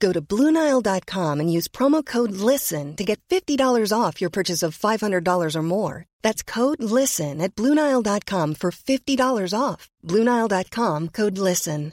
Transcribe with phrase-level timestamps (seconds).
[0.00, 4.76] Go to BlueNile.com and use promo code LISTEN to get $50 off your purchase of
[4.76, 6.06] $500 or more.
[6.22, 9.88] That's code LISTEN at BlueNile.com for $50 off.
[10.02, 11.92] BlueNile.com code LISTEN.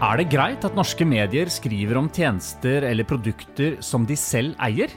[0.00, 4.88] Er det greit at norske medier skriver om tjenester eller produkter som de selv eier?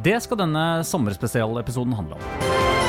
[0.00, 2.81] Det skal denne sommerspesialepisoden handle om.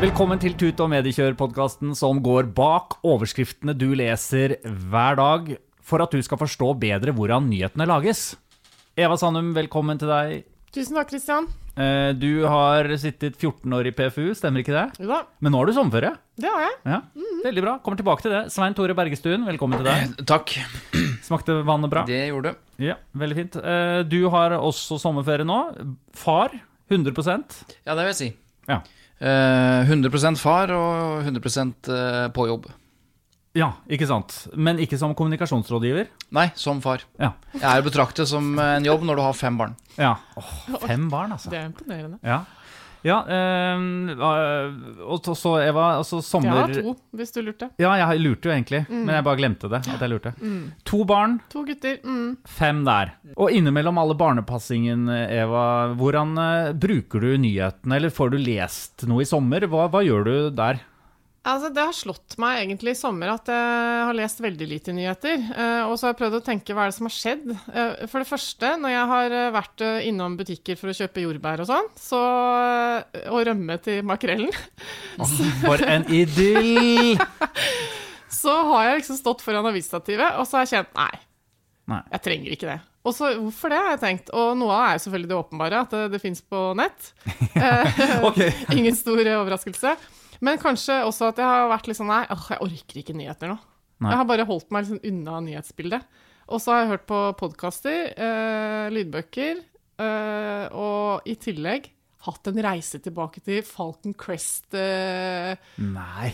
[0.00, 5.50] Velkommen til Tut og mediekjør-podkasten som går bak overskriftene du leser hver dag,
[5.84, 8.22] for at du skal forstå bedre hvordan nyhetene lages.
[8.96, 10.38] Eva Sandum, velkommen til deg.
[10.72, 11.48] Tusen takk, Christian.
[11.76, 14.86] Eh, Du har sittet 14 år i PFU, stemmer ikke det?
[15.04, 16.14] Jo da, Men nå har du sommerferie.
[16.40, 16.76] det har jeg.
[16.94, 17.00] Ja,
[17.44, 17.74] Veldig bra.
[17.84, 18.42] Kommer tilbake til det.
[18.52, 20.16] Svein Tore Bergestuen, velkommen til deg.
[20.28, 20.54] Takk.
[21.28, 22.06] Smakte vannet bra?
[22.08, 22.84] Det gjorde du.
[22.86, 23.56] Ja, veldig fint.
[23.60, 25.60] Eh, Du har også sommerferie nå.
[26.16, 26.56] Far,
[26.90, 28.30] 100% Ja, det vil jeg si.
[28.68, 28.80] Ja.
[29.20, 32.70] Eh, 100% far og 100 eh, på jobb.
[33.58, 34.46] Ja, ikke sant.
[34.54, 36.06] Men ikke som kommunikasjonsrådgiver.
[36.36, 37.02] Nei, som far.
[37.18, 37.32] Ja.
[37.56, 39.74] Jeg er å betrakte som en jobb når du har fem barn.
[39.98, 40.14] ja.
[40.38, 40.52] Åh,
[40.86, 41.50] fem barn, altså.
[41.50, 42.20] Det er imponerende.
[42.22, 42.44] Ja.
[43.02, 43.78] Ja, eh,
[45.06, 47.70] og så- Eva, altså Jeg har to, hvis du lurte.
[47.78, 49.80] Ja, jeg lurte jo egentlig, men jeg bare glemte det.
[49.88, 50.34] At jeg lurte.
[50.84, 51.98] To barn, To gutter.
[52.04, 52.36] Mm.
[52.46, 53.12] fem der.
[53.36, 59.22] Og innimellom alle barnepassingen, Eva, hvordan eh, bruker du nyhetene, eller får du lest noe
[59.22, 59.60] i sommer?
[59.70, 60.80] Hva, hva gjør du der?
[61.40, 65.38] Altså, det har slått meg egentlig i sommer at jeg har lest veldig lite nyheter.
[65.48, 67.46] Eh, og så har jeg prøvd å tenke hva er det som har skjedd.
[67.72, 71.64] Eh, for det første, når jeg har eh, vært innom butikker for å kjøpe jordbær
[71.64, 72.20] og sånn, så,
[73.32, 74.52] og rømme til makrellen,
[75.64, 77.16] For en idyll!
[78.42, 81.10] så har jeg liksom stått foran avisstativet, og så har jeg kjent nei,
[81.94, 82.04] Nei.
[82.18, 82.78] jeg trenger ikke det.
[83.00, 84.32] Og så hvorfor det, har jeg tenkt.
[84.36, 87.12] Og noe av det er jo selvfølgelig det åpenbare, at det, det fins på nett.
[88.76, 89.96] Ingen stor overraskelse.
[90.40, 93.52] Men kanskje også at jeg har vært litt sånn Nei, åh, jeg orker ikke nyheter
[93.52, 93.58] nå.
[94.00, 94.10] Nei.
[94.12, 96.06] Jeg har bare holdt meg liksom unna nyhetsbildet.
[96.50, 99.60] Og så har jeg hørt på podkaster, eh, lydbøker,
[100.00, 101.90] eh, og i tillegg
[102.26, 105.58] hatt en reise tilbake til Falcon Crest-aktig
[105.92, 106.32] Nei.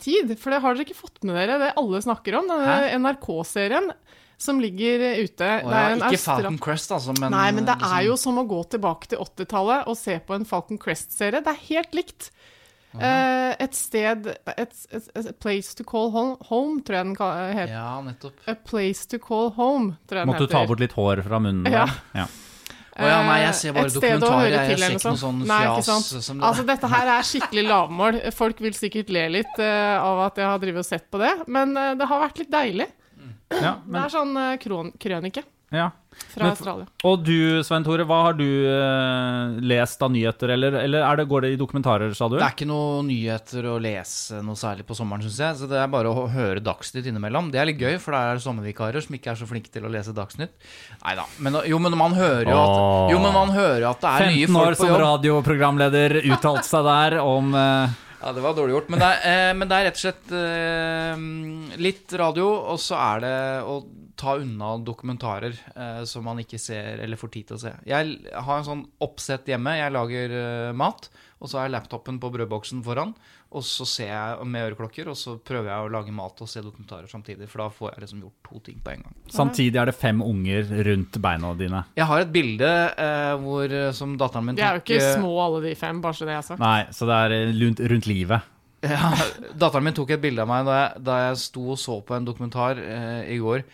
[0.00, 0.32] tid.
[0.38, 2.48] For det har dere ikke fått med dere, det alle snakker om.
[2.50, 3.92] Denne NRK-serien
[4.40, 5.44] som ligger ute.
[5.44, 8.38] Er ja, ikke Austra- Falcon Crest, altså, men Nei, men det liksom- er jo som
[8.38, 11.44] å gå tilbake til 80-tallet og se på en Falcon Crest-serie.
[11.44, 12.30] Det er helt likt.
[12.98, 17.72] Eh, et sted et, et, et place to call home, home tror jeg den heter.
[17.76, 18.40] Ja, nettopp.
[18.50, 21.38] A place to call home, tror jeg den Måtte du ta bort litt hår fra
[21.38, 21.70] munnen?
[21.70, 21.84] Ja.
[21.86, 22.22] der?
[22.22, 22.28] ja.
[23.00, 25.60] Å ja, nei, jeg ser bare Et dokumentarer, jeg- jeg ser ikke noe sånn Nei,
[25.62, 25.86] fjas
[26.26, 28.18] som det Altså, dette her er skikkelig lavmål.
[28.34, 31.30] Folk vil sikkert le litt uh, av at jeg har drevet og sett på det,
[31.46, 32.88] men uh, det har vært litt deilig.
[33.54, 35.88] Ja, Det er sånn uh, kron krønike ja.
[36.34, 36.86] fra Men- Australia.
[37.06, 41.26] Og du, Svein Tore, hva har du eh, lest av nyheter, eller, eller er det,
[41.30, 42.36] går det i dokumentarer, sa du?
[42.36, 45.60] Det er ikke noe nyheter å lese noe særlig på sommeren, syns jeg.
[45.62, 47.52] Så det er bare å høre Dagsnytt innimellom.
[47.54, 49.86] Det er litt gøy, for der er det sommervikarer som ikke er så flinke til
[49.86, 50.52] å lese Dagsnytt.
[51.04, 51.24] Nei da.
[51.38, 54.46] Men, jo, men man hører jo at Jo, men man hører at det er nye
[54.50, 58.90] 15 år som radioprogramleder uttalte seg der om eh, Ja, det var dårlig gjort.
[58.92, 61.22] Men det er, eh, men det er rett og slett eh,
[61.80, 63.78] litt radio, og så er det å
[64.20, 67.74] ta unna dokumentarer eh, som man ikke ser eller får tid til å se.
[67.88, 69.78] Jeg har en sånn oppsett hjemme.
[69.80, 71.08] Jeg lager eh, mat,
[71.40, 73.14] og så har jeg laptopen på brødboksen foran.
[73.50, 76.60] Og så ser jeg med øreklokker, og så prøver jeg å lage mat og se
[76.62, 77.48] dokumentarer samtidig.
[77.50, 79.16] For da får jeg liksom gjort to ting på en gang.
[79.34, 81.80] Samtidig er det fem unger rundt beina dine.
[81.98, 85.16] Jeg har et bilde eh, hvor, eh, som datteren min De er jo ikke eh,
[85.18, 86.62] små alle de fem, bare så det er sagt.
[86.62, 88.46] Nei, så det er eh, rundt, rundt livet.
[88.86, 89.10] Ja,
[89.60, 92.14] datteren min tok et bilde av meg da jeg, da jeg sto og så på
[92.16, 93.66] en dokumentar eh, i går.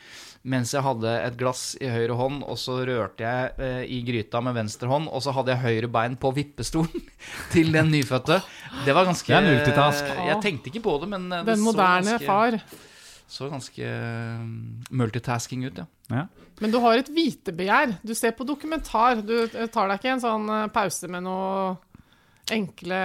[0.46, 4.38] Mens jeg hadde et glass i høyre hånd, og så rørte jeg eh, i gryta
[4.46, 5.08] med venstre hånd.
[5.10, 7.02] Og så hadde jeg høyre bein på vippestolen
[7.54, 8.38] til den nyfødte.
[8.86, 10.12] Det var ganske Det er multitask.
[10.30, 12.60] Jeg tenkte ikke på det, men eh, det Den så moderne ganske- far.
[13.26, 14.42] Så ganske eh,
[14.94, 15.86] multitasking ut, ja.
[16.14, 16.26] Ja.
[16.62, 17.96] Men du har et vitebegjær.
[18.06, 19.18] Du ser på dokumentar.
[19.26, 21.74] Du eh, tar deg ikke en sånn eh, pause med noe
[22.54, 22.98] enkle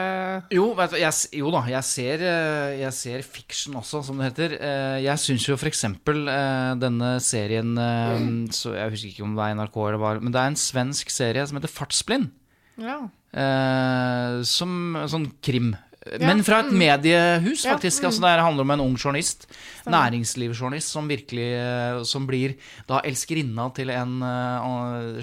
[0.53, 4.55] Jo, du, jeg, jo da, jeg ser, eh, jeg ser fiction også, som det heter.
[4.59, 5.81] Eh, Jeg syns jo f.eks.
[6.81, 10.41] denne serien eh, så Jeg husker ikke om det er NRK eller hva, men det
[10.43, 12.29] er en svensk serie som heter Fartsblind.
[12.81, 12.99] Ja.
[13.33, 15.73] Eh, som sånn krim.
[16.19, 18.01] Men fra et mediehus, Ja, faktisk.
[18.01, 18.07] mm.
[18.09, 19.45] Altså, det handler om en ung journalist.
[19.85, 22.55] Næringslivsjournalist som virkelig eh, Som blir
[22.89, 25.21] da elskerinna til en eh,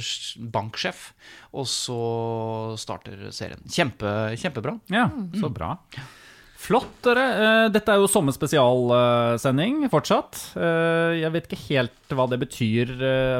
[0.54, 1.08] banksjef.
[1.58, 1.98] Og så
[2.78, 3.58] starter serien.
[3.66, 4.76] Kjempe, kjempebra.
[4.92, 5.08] Ja,
[5.40, 5.72] så bra.
[6.58, 7.26] Flott, dere.
[7.42, 10.38] Eh, Dette er jo sommerspesialsending fortsatt.
[10.58, 12.94] Eh, Jeg vet ikke helt hva det betyr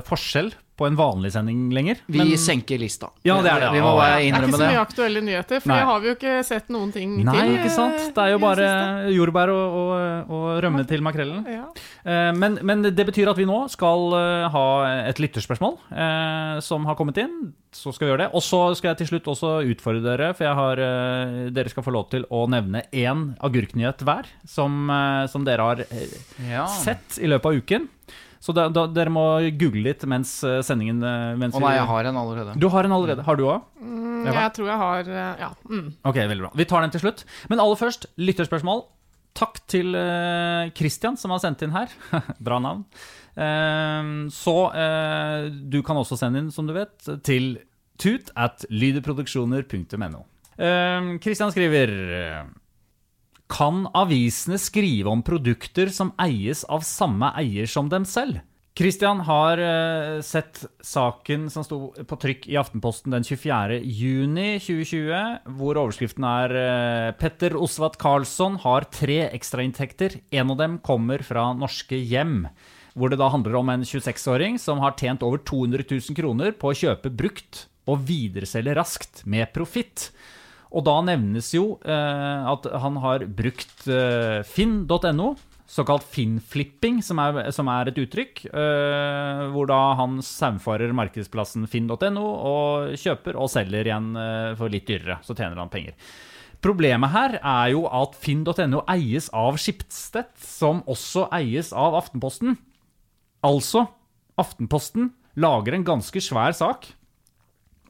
[0.06, 1.98] forskjell på en vanlig sending lenger.
[2.06, 3.08] Vi men- senker lista.
[3.26, 3.70] Ja, det er det.
[3.74, 5.78] Vi må bare innrømme Det er ikke så mye aktuelle nyheter, for Nei.
[5.80, 7.56] det har vi jo ikke sett noen ting Nei, til.
[7.58, 7.94] ikke sant?
[7.98, 8.68] eh, Det er jo bare
[9.12, 11.44] jordbær og, og, og rømme til makrellen.
[11.50, 11.64] ja.
[12.06, 14.64] Eh, Men, men det betyr at vi nå skal eh, ha
[15.10, 17.52] et lytterspørsmål eh, som har kommet inn.
[17.74, 18.30] Så skal vi gjøre det.
[18.34, 20.80] Og så skal jeg til slutt også utfordre dere, for jeg har,
[21.52, 24.88] dere skal få lov til å nevne én agurknyhet hver som,
[25.28, 25.82] som dere har
[26.48, 26.64] Ja.
[26.66, 27.88] sett i løpet av uken.
[28.40, 29.24] Så da, da, dere må
[29.58, 32.54] google litt mens eh, sendingen eh, mens Å nei, jeg har en allerede.
[32.60, 33.24] Du har en allerede.
[33.26, 33.64] Har du òg?
[33.82, 35.50] Mm, Jeg tror jeg har eh, Ja.
[35.68, 35.88] Mm.
[36.06, 36.52] Ok, veldig bra.
[36.60, 37.24] Vi tar den til slutt.
[37.50, 38.84] Men aller først, lytterspørsmål.
[39.38, 39.94] Takk til
[40.74, 41.92] Christian som har sendt inn her.
[42.46, 42.86] bra navn.
[43.38, 46.96] Eh, så eh, du kan også sende inn, som du vet,
[47.26, 47.56] til
[47.98, 50.24] tut at lydeproduksjoner.no.
[50.58, 51.92] Eh, Christian skriver
[53.48, 58.42] Kan avisene skrive om produkter som eies av samme eier som dem selv?
[58.78, 63.80] Christian har eh, sett saken som sto på trykk i Aftenposten den 24.
[63.82, 70.20] juni 2020, hvor overskriften er eh, Petter Osvat Karlsson har tre ekstrainntekter.
[70.30, 72.44] En av dem kommer fra norske hjem.
[72.94, 76.70] Hvor det da handler om en 26-åring som har tjent over 200 000 kroner på
[76.70, 80.12] å kjøpe brukt og videreselge raskt med profitt.
[80.68, 85.32] Og da nevnes jo eh, at han har brukt eh, finn.no,
[85.68, 87.20] såkalt finnflipping, som
[87.52, 93.88] som er et uttrykk, eh, hvor da han saumfarer markedsplassen finn.no og kjøper og selger
[93.88, 95.20] igjen eh, for litt dyrere.
[95.24, 95.96] Så tjener han penger.
[96.64, 102.56] Problemet her er jo at finn.no eies av Skiptstedt, som også eies av Aftenposten.
[103.46, 103.86] Altså,
[104.38, 106.90] Aftenposten lager en ganske svær sak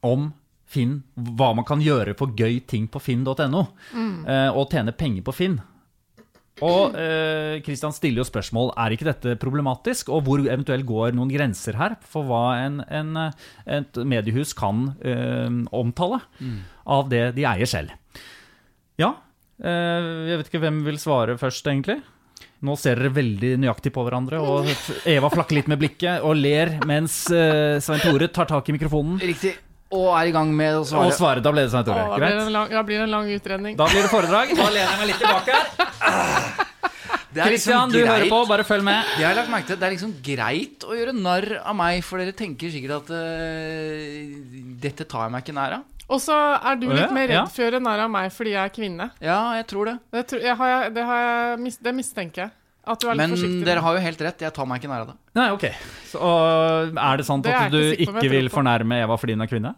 [0.04, 0.30] om
[0.68, 3.64] Finn, hva man kan gjøre for gøy ting på finn.no,
[3.96, 4.16] mm.
[4.52, 5.58] og tjene penger på Finn.
[6.64, 11.78] Og eh, stiller jo spørsmål er ikke dette problematisk, og hvor eventuelt går noen grenser
[11.78, 13.46] her for hva en, en, eh,
[13.78, 16.20] et mediehus kan eh, omtale
[16.86, 17.94] av det de eier selv.
[18.98, 19.14] Ja,
[19.62, 22.00] eh, jeg vet ikke hvem vil svare først, egentlig.
[22.66, 24.66] Nå ser dere veldig nøyaktig på hverandre, og
[25.14, 29.22] Eva flakker litt med blikket og ler mens eh, Svein Tore tar tak i mikrofonen
[29.22, 29.54] Riktig.
[29.88, 31.40] Og er i gang med å og svare.
[31.40, 32.04] Da ble det Svein Tore.
[32.12, 33.76] Da blir det en lang, ja, blir det en lang utredning.
[33.78, 34.52] Da blir det foredrag.
[34.58, 36.66] Da lener jeg meg litt tilbake her.
[37.28, 39.08] Det er liksom du hører på, bare følg med.
[39.18, 39.78] Det har lagt merke til.
[39.80, 44.36] Det er liksom greit å gjøre narr av meg, for dere tenker sikkert at uh,
[44.82, 45.86] dette tar jeg meg ikke nær av.
[46.08, 47.42] Og så er du litt ja, mer ja.
[47.42, 49.10] redd for å gjøre narr av meg fordi jeg er kvinne.
[49.20, 49.98] Ja, jeg tror det.
[50.16, 52.54] Det, tror, jeg har, det, har jeg, det mistenker jeg.
[52.88, 54.46] At du er litt Men dere har jo helt rett.
[54.46, 55.16] Jeg tar meg ikke nær av det.
[55.36, 55.66] Nei, ok.
[56.08, 56.30] Så
[56.88, 59.50] er det sant Det er at du ikke ikke vil fornærme Eva fordi hun er
[59.50, 59.74] kvinne?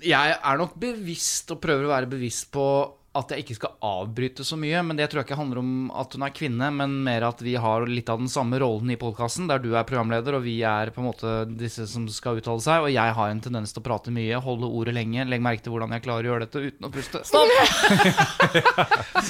[0.00, 2.64] Jeg er nok bevisst, og prøver å være bevisst på
[3.10, 4.82] at jeg ikke skal avbryte så mye.
[4.86, 7.56] Men det tror jeg ikke handler om at hun er kvinne, men mer at vi
[7.58, 10.92] har litt av den samme rollen i podkasten, der du er programleder, og vi er
[10.94, 12.86] på en måte disse som skal uttale seg.
[12.86, 15.26] Og jeg har en tendens til å prate mye, holde ordet lenge.
[15.26, 17.22] Legg merke til hvordan jeg klarer å gjøre dette uten å puste.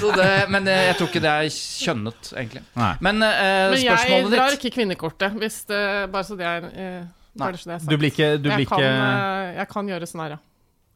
[0.01, 2.65] så det, men det, jeg tror ikke det er kjønnet, egentlig.
[2.77, 2.93] Nei.
[3.09, 5.81] Men, eh, Men jeg drar ikke kvinnekortet, hvis det,
[6.13, 7.01] bare så det er eh,
[7.41, 7.51] Nei.
[7.55, 7.89] det er.
[7.89, 10.41] Du blir ikke, du blir jeg, kan, ikke eh, jeg kan gjøre sånn her, ja.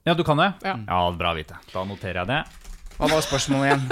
[0.04, 0.50] Ja, du kan det?
[0.60, 0.74] Ja.
[0.84, 1.56] ja bra å vite.
[1.72, 2.42] Da noterer jeg det.
[2.98, 3.86] Hva var spørsmålet igjen?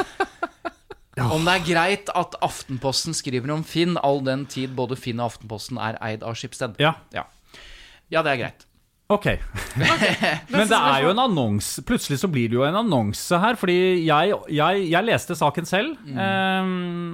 [1.32, 5.32] Om det er greit at Aftenposten skriver om Finn, all den tid både Finn og
[5.34, 6.78] Aftenposten er eid av Schibsted?
[6.80, 7.26] Ja, Ja.
[8.10, 8.64] ja, det er greit.
[9.14, 9.26] Ok.
[10.52, 13.56] Men det er jo en annonse Plutselig så blir det jo en annonse her.
[13.60, 13.76] Fordi
[14.06, 16.70] jeg, jeg, jeg leste saken selv, eh,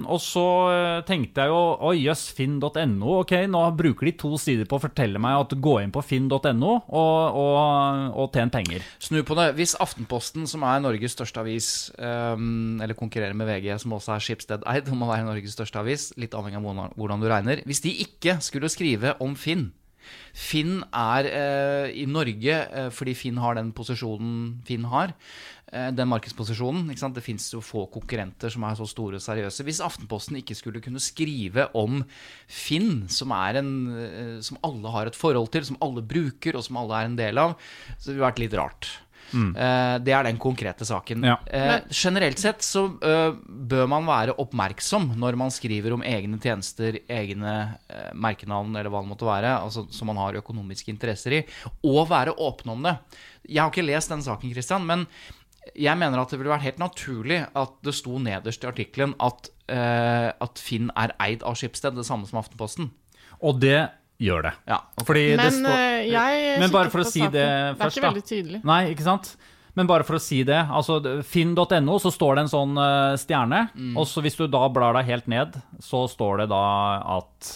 [0.08, 3.18] og så eh, tenkte jeg jo Oi, jøss, finn.no.
[3.20, 6.72] Ok, nå bruker de to sider på å fortelle meg at gå inn på finn.no
[6.78, 8.84] og, og, og tjen penger.
[9.02, 9.50] Snu på det.
[9.58, 14.24] Hvis Aftenposten, som er Norges største avis, um, eller konkurrerer med VG, som også er
[14.24, 17.82] Schibsted-eid, om å være Norges største avis, litt avhengig av hvordan- hvordan du regner Hvis
[17.84, 19.68] de ikke skulle skrive om Finn
[20.36, 25.14] Finn er eh, i Norge, eh, fordi Finn har den posisjonen Finn har,
[25.72, 26.88] eh, den markedsposisjonen.
[26.88, 29.66] Det fins jo få konkurrenter som er så store og seriøse.
[29.66, 32.02] Hvis Aftenposten ikke skulle kunne skrive om
[32.46, 37.02] Finn, som, en, som alle har et forhold til, som alle bruker, og som alle
[37.02, 37.58] er en del av,
[37.98, 38.94] så ville det vært litt rart.
[39.34, 41.26] Eh, det er den konkrete saken.
[41.26, 41.36] Ja.
[41.46, 47.00] Eh, generelt sett så eh, bør man være oppmerksom når man skriver om egne tjenester,
[47.08, 47.56] egne
[48.18, 51.42] merkenavn eller hva det måtte være, altså, som man har økonomiske interesser i,
[51.86, 52.96] og være åpne om det.
[53.48, 55.06] Jeg har ikke lest den saken, Christian, men
[55.76, 59.50] jeg mener at det ville vært helt naturlig at det sto nederst i artikkelen at,
[59.68, 62.90] eh, at Finn er eid av Skipsted, det samme som Aftenposten.
[63.44, 63.88] Og det
[64.18, 64.52] gjør det.
[64.66, 67.32] Ja, Fordi det Men står eh, jeg Men bare for å si saken.
[67.36, 67.46] det
[67.78, 68.60] Det er ikke veldig tydelig.
[68.66, 69.36] Nei, ikke sant?
[69.78, 73.60] Men bare for å si det, altså finn.no, så står det en sånn eh, stjerne.
[73.78, 73.92] Mm.
[74.00, 76.62] Og så hvis du da blar deg helt ned, så står det da
[77.20, 77.52] at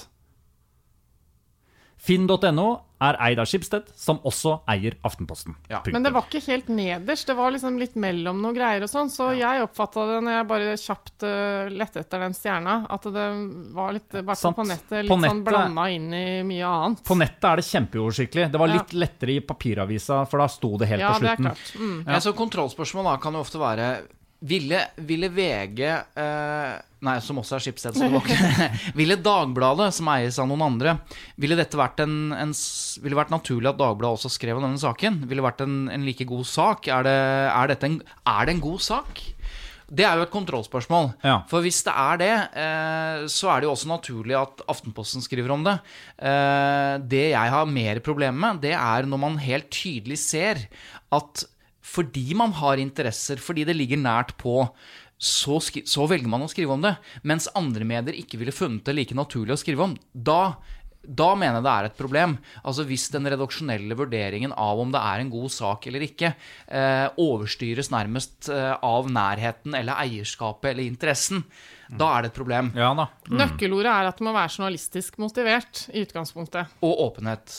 [2.03, 2.71] Finn.no
[3.03, 5.55] er eid av Schibsted, som også eier Aftenposten.
[5.71, 5.81] Ja.
[5.91, 9.11] Men det var ikke helt nederst, det var liksom litt mellom noen greier og sånn.
[9.11, 13.27] Så jeg oppfatta det når jeg bare kjapt uh, lette etter den stjerna, at det
[13.75, 17.05] var litt, i hvert fall på nettet, litt På sånn blanda inn i mye annet.
[17.07, 18.49] På nettet er det kjempeoversiktlig.
[18.55, 21.45] Det var litt lettere i papiravisa, for da sto det helt ja, på det er
[21.45, 21.71] klart.
[21.79, 21.97] Mm.
[22.07, 22.23] Ja.
[22.23, 23.93] så kontrollspørsmål da kan jo ofte være
[24.43, 26.73] Ville, ville VG eh,
[27.03, 28.69] Nei, som også er Schibsted, så det var ikke
[28.99, 30.97] Ville Dagbladet, som eies av noen andre,
[31.39, 32.55] ville dette vært en, en
[33.03, 35.21] Ville vært naturlig at Dagbladet også skrev om denne saken?
[35.31, 36.91] Ville vært en, en like god sak?
[36.91, 37.19] Er det,
[37.53, 38.01] er, dette en,
[38.35, 39.23] er det en god sak?
[39.93, 41.11] Det er jo et kontrollspørsmål.
[41.21, 41.41] Ja.
[41.51, 42.33] For hvis det er det,
[42.63, 45.75] eh, så er det jo også naturlig at Aftenposten skriver om det.
[46.17, 50.65] Eh, det jeg har mer problemer med, det er når man helt tydelig ser
[51.13, 51.45] at
[51.83, 54.67] fordi man har interesser, fordi det ligger nært på,
[55.23, 56.97] så, skri så velger man å skrive om det.
[57.27, 59.99] Mens andre medier ikke ville funnet det like naturlig å skrive om.
[60.13, 60.57] Da
[61.03, 62.35] da mener jeg det er et problem.
[62.63, 66.33] Altså Hvis den redaksjonelle vurderingen av om det er en god sak eller ikke,
[66.69, 71.43] eh, overstyres nærmest eh, av nærheten eller eierskapet eller interessen,
[71.91, 72.71] da er det et problem.
[72.79, 73.09] Ja da.
[73.35, 76.79] Nøkkelordet er at det må være journalistisk motivert i utgangspunktet.
[76.87, 77.59] Og åpenhet.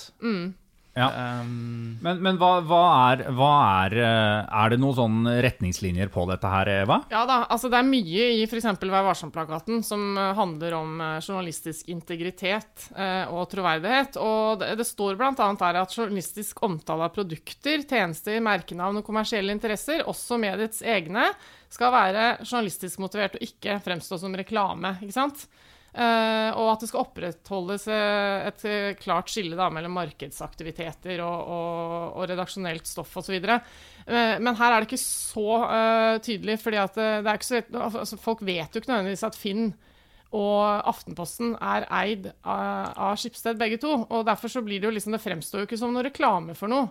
[0.94, 1.08] Ja.
[1.42, 3.50] Um, Men, men hva, hva, er, hva
[3.82, 7.00] er eh, Er det noen sånne retningslinjer på dette her, Eva?
[7.10, 8.68] Ja da, altså det er mye i f.eks.
[8.84, 14.20] Vær varsom-plakaten som eh, handler om eh, journalistisk integritet eh, og troverdighet.
[14.22, 15.34] Og det, det står bl.a.
[15.34, 21.32] her at journalistisk omtale av produkter, tjenester, merkenavn og kommersielle interesser, også mediets egne,
[21.74, 25.00] skal være journalistisk motivert og ikke fremstå som reklame.
[25.02, 25.48] ikke sant?
[25.94, 31.52] Eh, og at det skal opprettholdes eh, et eh, klart skille da, mellom markedsaktiviteter og,
[31.54, 33.38] og, og redaksjonelt stoff osv.
[34.04, 35.60] Men her er det ikke så
[36.26, 39.70] tydelig, fordi er så, altså, folk vet jo ikke nødvendigvis at Finn
[40.34, 43.94] og Aftenposten er eid av, Schibsted, begge to.
[44.10, 46.74] Og derfor så blir det jo liksom Det fremstår jo ikke som noe reklame for
[46.74, 46.90] noe.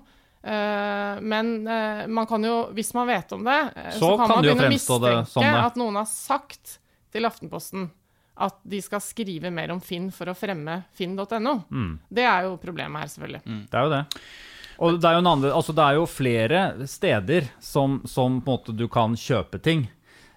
[1.20, 3.58] Men man kan jo, hvis man vet om det,
[3.98, 5.66] så, Så kan man begynne å mistenke det sånn det.
[5.66, 6.78] at noen har sagt
[7.12, 7.90] til Aftenposten
[8.42, 11.54] at de skal skrive mer om Finn for å fremme finn.no.
[11.70, 11.92] Mm.
[12.10, 13.42] Det er jo problemet her, selvfølgelig.
[13.70, 14.02] Det er jo det.
[14.82, 18.50] Og det er jo, en andre, altså det er jo flere steder som, som på
[18.50, 19.86] en måte du kan kjøpe ting.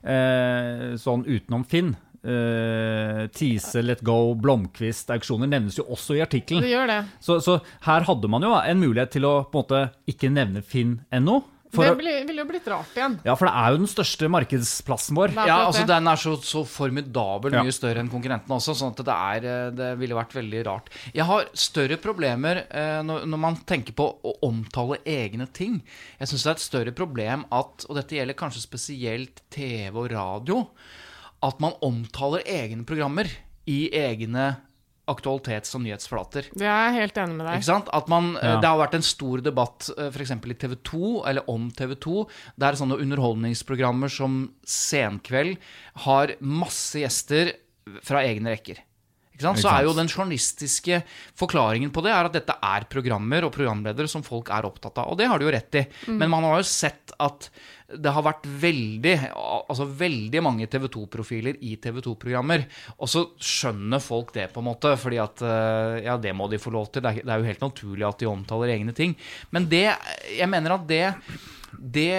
[0.05, 1.95] Eh, sånn utenom Finn.
[2.25, 6.65] Eh, Tise, Let Go, Blomkvist, auksjoner nevnes jo også i artikkelen.
[6.65, 7.01] Det gjør det.
[7.25, 9.83] Så, så her hadde man jo en mulighet til å på en måte
[10.13, 11.41] ikke nevne Finn.no.
[11.75, 13.17] For det ville jo blitt rart igjen.
[13.27, 15.33] Ja, for det er jo den største markedsplassen vår.
[15.45, 15.85] Ja, altså.
[15.89, 17.63] Den er så, så formidabel Ja.
[17.65, 20.89] mye større enn konkurrentene også, sånn at det, er, eh, det ville vært veldig rart.
[21.13, 25.81] Jeg har større problemer eh, når, når man tenker på å omtale egne ting.
[26.19, 30.11] Jeg syns det er et større problem at, og dette gjelder kanskje spesielt TV og
[30.13, 30.63] radio,
[31.45, 33.29] at man omtaler egne programmer
[33.69, 34.55] i egne
[35.07, 36.47] aktualitets- og nyhetsflater.
[36.53, 37.59] Det er jeg helt enig med deg.
[37.59, 37.89] Ikke sant?
[37.93, 38.59] At man, eh, Ja.
[38.61, 40.31] Det har vært en stor debatt f.eks.
[40.31, 45.57] i TV 2, eller om TV 2, der sånne underholdningsprogrammer som Senkveld
[46.05, 47.53] har masse gjester
[48.01, 48.79] fra egne rekker.
[49.35, 49.59] Ikke sant?
[49.59, 51.01] Så er jo den journalistiske
[51.35, 55.11] forklaringen på det er at dette er programmer og programledere som folk er opptatt av.
[55.11, 55.85] Og det har de jo rett i.
[56.07, 57.49] Men man har jo sett at
[57.85, 62.63] det har vært veldig altså veldig mange TV 2-profiler i TV 2-programmer.
[62.97, 66.61] Og så skjønner folk det, på en måte, fordi at eh, ja, det må de
[66.61, 67.03] få lov til.
[67.05, 69.13] Det er, det er jo helt naturlig at de omtaler egne ting.
[69.53, 69.85] Men det
[70.31, 71.03] Jeg mener at det
[71.75, 72.15] det,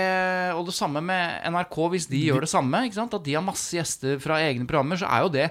[0.52, 3.14] og det samme med NRK, hvis de gjør det samme, ikke sant?
[3.16, 5.46] at de har masse gjester fra egne programmer, så er jo det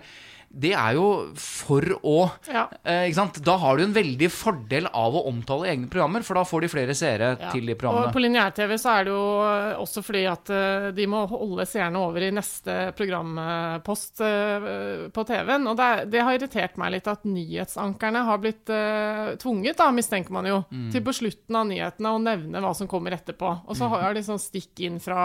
[0.57, 2.67] det er jo for å Ja.
[2.85, 3.41] eh, Ikke sant?
[3.43, 6.67] Da har du en veldig fordel av å omtale egne programmer, for da får de
[6.71, 7.51] flere seere Ja.
[7.51, 8.13] til de Og programmene.
[8.13, 11.97] på lineær-TV så er det jo eh, også fordi at eh, de må holde seerne
[11.99, 15.67] over i neste programpost eh, på TV-en.
[15.67, 19.89] Og det, er- det har irritert meg litt at nyhetsankerne har blitt eh, tvunget, da,
[19.91, 20.91] mistenker man jo, Mm.
[20.91, 23.49] til på slutten av nyhetene å nevne hva som kommer etterpå.
[23.67, 25.15] Og så har de sånn stikk inn fra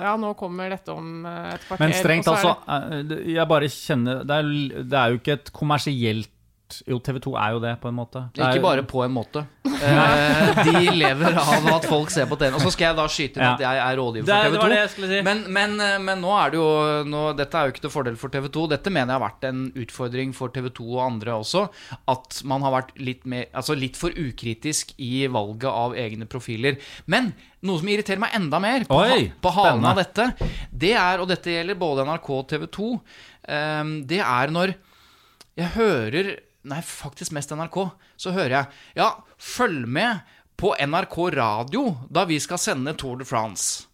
[0.00, 1.78] Ja, nå kommer dette om et kvarter.
[1.80, 5.36] Men strengt og så altså, det- jeg bare kjenner det er, det er jo ikke
[5.38, 6.30] et kommersielt
[6.86, 8.24] Jo, TV 2 er jo det, på en måte.
[8.34, 9.44] Ikke bare på en måte.
[9.76, 12.54] Eh, de lever av at folk ser på TV.
[12.56, 14.62] Og så skal jeg da skyte inn at jeg er rådgiver er- for TV var
[14.64, 14.68] 2.
[14.72, 15.18] det jeg skulle si.
[15.26, 16.68] Men, men, eh, men nå er det jo
[17.10, 18.64] nå, Dette er jo ikke til fordel for TV 2.
[18.72, 21.66] Dette mener jeg har vært en utfordring for TV 2 og andre også.
[22.14, 26.80] At man har vært litt, mer, altså litt for ukritisk i valget av egne profiler.
[27.04, 27.34] Men
[27.68, 30.30] noe som irriterer meg enda mer på, Oi, på halen av dette,
[30.72, 32.90] det er, og dette gjelder både NRK og TV 2,
[33.44, 34.72] eh, det er når
[35.56, 36.34] jeg hører
[36.66, 37.76] Nei, faktisk mest NRK.
[38.16, 40.24] Så hører jeg Ja, følg med
[40.58, 43.86] på NRK Radio da vi skal sende Tour de France.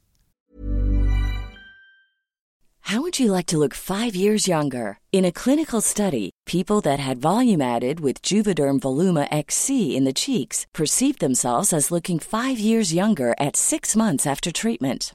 [2.87, 4.99] How would you like to look five years younger?
[5.13, 10.13] In a clinical study, people that had volume added with Juvederm Voluma XC in the
[10.13, 15.15] cheeks perceived themselves as looking five years younger at six months after treatment.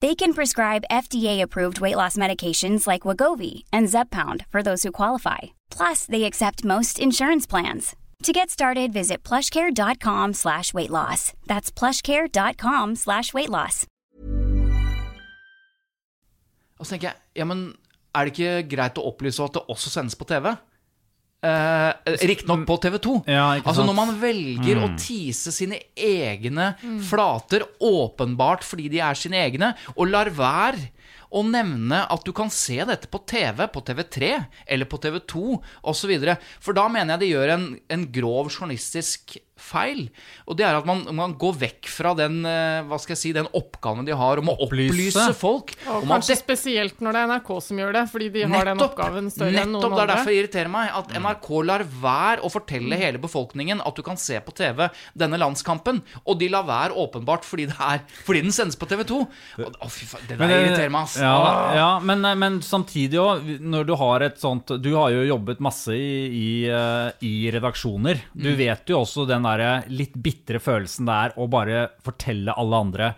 [0.00, 5.38] They can prescribe FDA-approved weight loss medications like Wagovi and Zepbound for those who qualify.
[5.70, 7.96] Plus, they accept most insurance plans.
[8.22, 11.32] To get started, visit plushcare.com slash weight loss.
[11.46, 13.86] That's plushcare.com slash weight loss.
[16.78, 17.72] Og så tenker jeg, ja, men
[18.14, 20.52] er det ikke greit å opplyse at det også sendes på TV?
[21.38, 21.92] Eh,
[22.26, 23.16] Riktignok på TV 2.
[23.30, 23.84] Ja, altså?
[23.86, 26.72] Når man velger å tease sine egne
[27.06, 30.88] flater, åpenbart fordi de er sine egne, og lar være
[31.30, 34.30] å nevne at du kan se dette på TV, på TV3
[34.66, 35.42] eller på TV2
[35.92, 36.14] osv.
[36.64, 40.08] For da mener jeg de gjør en, en grov journalistisk feil.
[40.48, 43.32] Og det er at man, man går vekk fra den, eh, hva skal jeg si,
[43.36, 44.92] den oppgaven de har om å Opplyse.
[44.94, 45.74] opplyse folk.
[45.86, 48.42] Og om at kanskje dette- spesielt når det er NRK som gjør det, fordi de
[48.48, 49.88] har den oppgaven større enn noen andre.
[49.88, 53.80] nettopp, det er derfor det irriterer meg at NRK lar være å fortelle hele befolkningen
[53.84, 57.76] at du kan se på TV denne landskampen, og de lar være åpenbart fordi, det
[57.80, 59.20] er, fordi den sendes på TV 2.
[59.58, 61.16] Å, fy faen, det der Men, irriterer meg, ass.
[61.18, 65.60] Ja, ja men, men samtidig òg, når du har et sånt Du har jo jobbet
[65.64, 68.20] masse i, i, eh, i redaksjoner.
[68.34, 68.56] Du Mm.
[68.58, 73.10] vet jo også den derre litt bitre følelsen det er å bare fortelle alle andre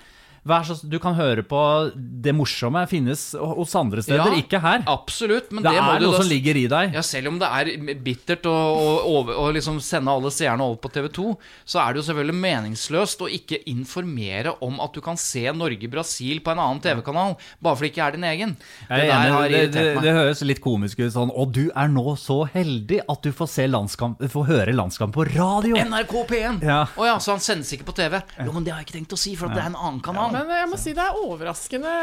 [0.45, 1.61] så Du kan høre på
[1.95, 4.83] det morsomme finnes hos andre steder, Ja, ikke her.
[4.89, 6.95] Absolutt, men Det det, er noe da som ligger i deg.
[6.95, 8.89] Ja, Selv om det er bittert å, å,
[9.21, 12.41] over- å liksom sende alle seerne over på TV 2, så er det jo selvfølgelig
[12.41, 17.77] meningsløst å ikke informere om at du kan se Norge-Brasil på en annen TV-kanal, bare
[17.77, 18.57] fordi det ikke er din egen.
[18.89, 22.15] Der enig, har det, det, det høres litt komisk ut sånn Og du er nå
[22.21, 25.77] så heldig at du får, se landskamp, får høre landskamp på radio!
[25.77, 26.61] NRK P1!
[26.65, 26.81] Ja.
[26.97, 28.21] Å ja, så han sendes ikke på TV?
[28.45, 30.30] Jo, men det har jeg ikke tenkt å si, for det er en annen kanal.
[30.35, 31.95] Men jeg må si det er overraskende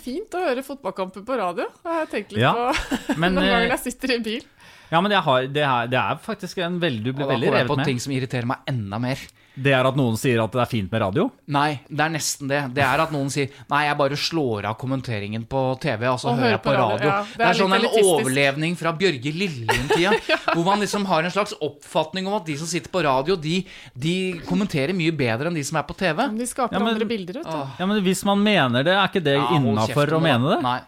[0.00, 1.68] fint å høre fotballkamper på radio.
[1.84, 4.44] Jeg har tenkt litt Ja, på men, noen eh, ganger jeg sitter i bil.
[4.92, 7.58] Ja, men jeg har, det, er, det er faktisk en veldig Du Og da går
[7.62, 7.88] jeg på med.
[7.88, 9.22] ting som irriterer meg enda mer.
[9.54, 11.28] Det er at noen sier at det er fint med radio?
[11.54, 12.60] Nei, det er nesten det.
[12.74, 16.32] Det er at noen sier Nei, jeg bare slår av kommenteringen på TV, og så
[16.32, 17.06] Og hører jeg på radio.
[17.06, 17.20] ja.
[17.36, 18.10] det, er sånn litt en elitistisk.
[18.14, 20.14] overlevning fra Bjørge Lillelund-tida.
[20.54, 23.60] Hvor man liksom har en slags oppfatning om at de som sitter på radio, de,
[23.94, 24.16] de
[24.48, 26.16] kommenterer mye bedre enn de som er på TV.
[26.26, 27.62] Men de skaper Ja, men- andre bilder, vet du.
[27.78, 30.60] Ja, men Hvis man mener det, er ikke det Ja, innafor å mene det?
[30.66, 30.80] Nei.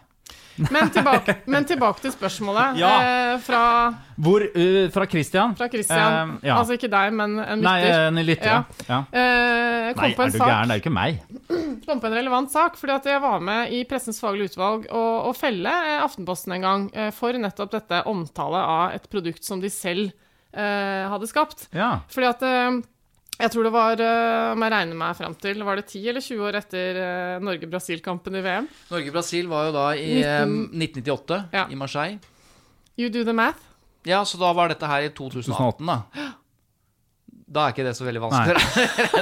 [0.57, 2.89] Men tilbake, men tilbake til spørsmålet Ja.
[3.05, 3.61] eh, fra,
[4.17, 5.53] Hvor uh, Fra Christian.
[5.55, 6.31] fra Christian.
[6.41, 6.55] Eh, ja.
[6.57, 8.07] Altså ikke deg, men en Nei, lytter.
[8.07, 8.45] en lytter.
[8.49, 8.63] Ja.
[8.89, 8.99] Ja.
[9.11, 10.67] Eh, Nei, er du gæren?
[10.67, 11.21] Det er jo ikke meg.
[11.87, 15.13] kom på en relevant sak, fordi at jeg var med i Pressens faglige utvalg og,
[15.29, 19.61] og felle eh, Aftenposten en gang eh, for nettopp dette omtale av et produkt som
[19.61, 20.11] de selv
[20.57, 21.67] hadde skapt.
[21.75, 21.99] Ja.
[22.09, 22.41] Fordi at
[23.37, 26.23] jeg tror det var, eh, om jeg regner meg frem til, var det 10 eller
[26.25, 28.67] 20 år etter eh, Norge-Brasil-kampen i VM?
[28.89, 30.57] Norge-Brasil var jo da i 19...
[30.73, 31.67] 1998, Ja.
[31.69, 32.19] i Marseille.
[32.97, 33.61] You do the math.
[34.07, 36.26] Ja, så da var dette her i 2018, da.
[37.47, 38.61] Da er ikke det så veldig vanskelig.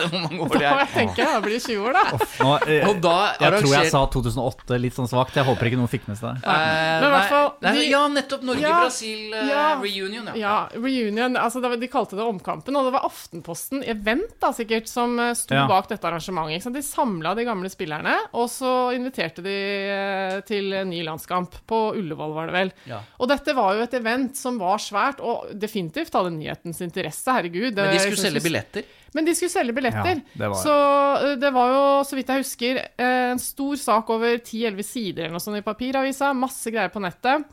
[0.10, 2.04] Hvor mange år Da det må jeg tenke, da blir det 20 år, da.
[2.42, 5.36] Nå, eh, Og da jeg tror jeg sa 2008 litt sånn svakt.
[5.38, 6.50] Jeg håper ikke noen fikk med seg det.
[6.50, 9.66] Eh, Men i hvert nei, Ja, nettopp Norge-Brasil eh, Ja.
[9.78, 10.36] reunion, ja.
[10.42, 11.38] Ja, reunion.
[11.38, 15.34] Altså, var- de kalte det Omkampen, og det var Aftenposten Event da, sikkert som eh,
[15.38, 15.68] sto Ja.
[15.70, 16.58] bak dette arrangementet.
[16.58, 16.80] Ikke sant?
[16.80, 21.62] De samla de gamle spillerne, og så inviterte de eh, til ny landskamp.
[21.70, 22.74] På Ullevål, var det vel.
[22.90, 23.04] Ja.
[23.22, 27.30] Og dette var jo et event som var svært, og definitivt hadde nyhetens interesse.
[27.30, 27.76] Herregud.
[27.76, 28.88] Men de skulle selge billetter.
[29.16, 30.22] Men de skulle selge billetter.
[30.36, 30.74] Ja, det Så
[31.22, 35.28] eh, det var jo, så vidt jeg husker, eh, en stor sak over 10-11 sider
[35.28, 36.34] eller noe sånt i papiravisa.
[36.36, 37.48] Masse greier på nettet.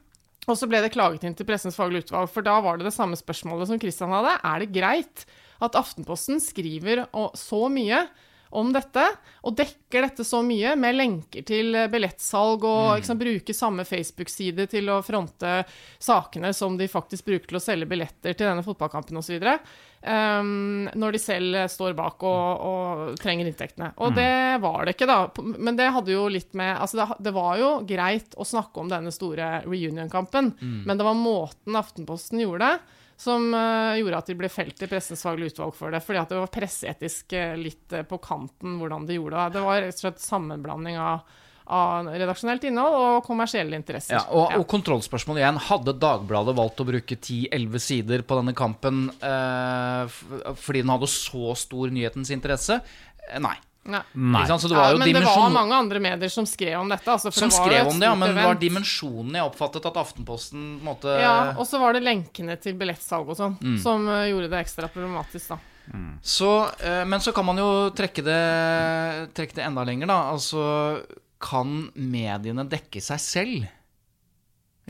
[0.51, 2.97] Og så ble det klaget inn til Pressens faglige utvalg, for da var det det
[2.97, 4.35] samme spørsmålet som Christian hadde.
[4.43, 5.23] Er det greit
[5.63, 7.05] at Aftenposten skriver
[7.39, 8.01] så mye
[8.59, 9.05] om dette,
[9.47, 14.67] og dekker dette så mye med lenker til eh, billettsalg og sant, bruker samme Facebook-side
[14.73, 15.63] til å fronte
[16.03, 19.49] sakene som de faktisk bruker til å selge billetter til denne fotballkampen osv.
[20.03, 23.93] Um, når de selv står bak og, og trenger inntektene.
[24.03, 25.19] Og det var det ikke, da.
[25.39, 28.91] Men det hadde jo litt med Altså, det, det var jo greit å snakke om
[28.91, 30.55] denne store reunion-kampen,
[30.89, 34.89] men det var måten Aftenposten gjorde det, som eh, gjorde at de ble felt i
[34.91, 36.03] Pressens faglige utvalg for det.
[36.05, 39.57] Fordi at det var presseetisk eh, litt eh, på kanten hvordan de gjorde det.
[39.59, 41.39] Det var rett og slett sammenblanding av,
[41.79, 44.19] av redaksjonelt innhold og kommersielle interesser.
[44.19, 45.63] Ja, og, og kontrollspørsmål igjen.
[45.69, 50.23] Hadde Dagbladet valgt å bruke 10-11 sider på denne kampen eh,
[50.59, 52.83] fordi den hadde så stor nyhetens interesse?
[53.29, 53.39] Eh,
[53.85, 54.01] Nei.
[54.15, 54.45] Nei.
[54.47, 57.09] Så det var Ja, men men det var mange andre medier som skrev om dette.
[57.11, 59.87] Altså, for som det var skrev om det, ja, men det var dimensjonen jeg oppfattet
[59.91, 63.79] at Aftenposten måtte Ja, og så var det lenkene til billettsalg og sånn Mm.
[63.83, 65.59] som eh, gjorde det ekstra problematisk, da.
[66.23, 70.21] Så, eh, men så kan man jo trekke det, trekke det enda lenger, da.
[70.31, 71.03] Altså,
[71.43, 73.67] kan mediene dekke seg selv?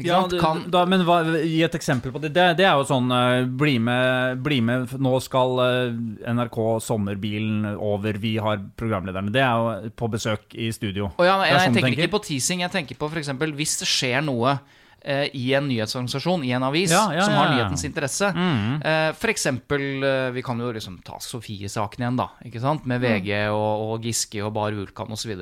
[0.00, 0.40] Ja, sant?
[0.40, 2.32] Kan, da, men hva, Gi et eksempel på det.
[2.32, 7.74] Det, det er jo sånn uh, bli, med, bli med, nå skal uh, NRK sommerbilen
[7.74, 9.32] over, vi har programlederne.
[9.34, 11.10] Det er jo på besøk i studio.
[11.18, 12.64] Oh, ja, jeg sånn du tenker ikke på teasing.
[12.64, 13.34] Jeg tenker på f.eks.
[13.60, 17.84] hvis det skjer noe uh, i en nyhetsorganisasjon, i en avis, Ja, som har nyhetens
[17.84, 18.32] interesse.
[18.32, 18.80] Mm.
[19.18, 22.30] For eksempel, eh, vi kan jo liksom ta Sofie-saken igjen, da.
[22.48, 22.86] Ikke sant?
[22.86, 22.94] Mm.
[22.94, 25.36] Med VG og, og Giske og Bar Vulkan osv.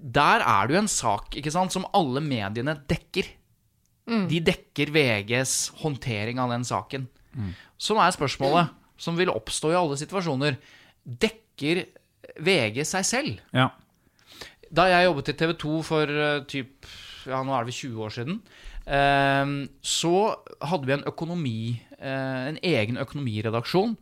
[0.00, 3.28] Der er det jo en sak ikke sant, som alle mediene dekker.
[4.30, 7.06] De dekker VGs håndtering av den saken.
[7.78, 10.56] Så nå er spørsmålet, som vil oppstå i alle situasjoner,
[11.04, 11.84] dekker
[12.42, 13.44] VG seg selv?
[13.56, 13.70] Ja.
[14.70, 16.90] Da jeg jobbet i TV 2 for eh, typ,
[17.26, 18.36] ja, nå er det vel 20 år siden,
[18.86, 20.12] eh, så
[20.70, 21.62] hadde vi en økonomi,
[21.98, 23.96] eh, en egen økonomiredaksjon.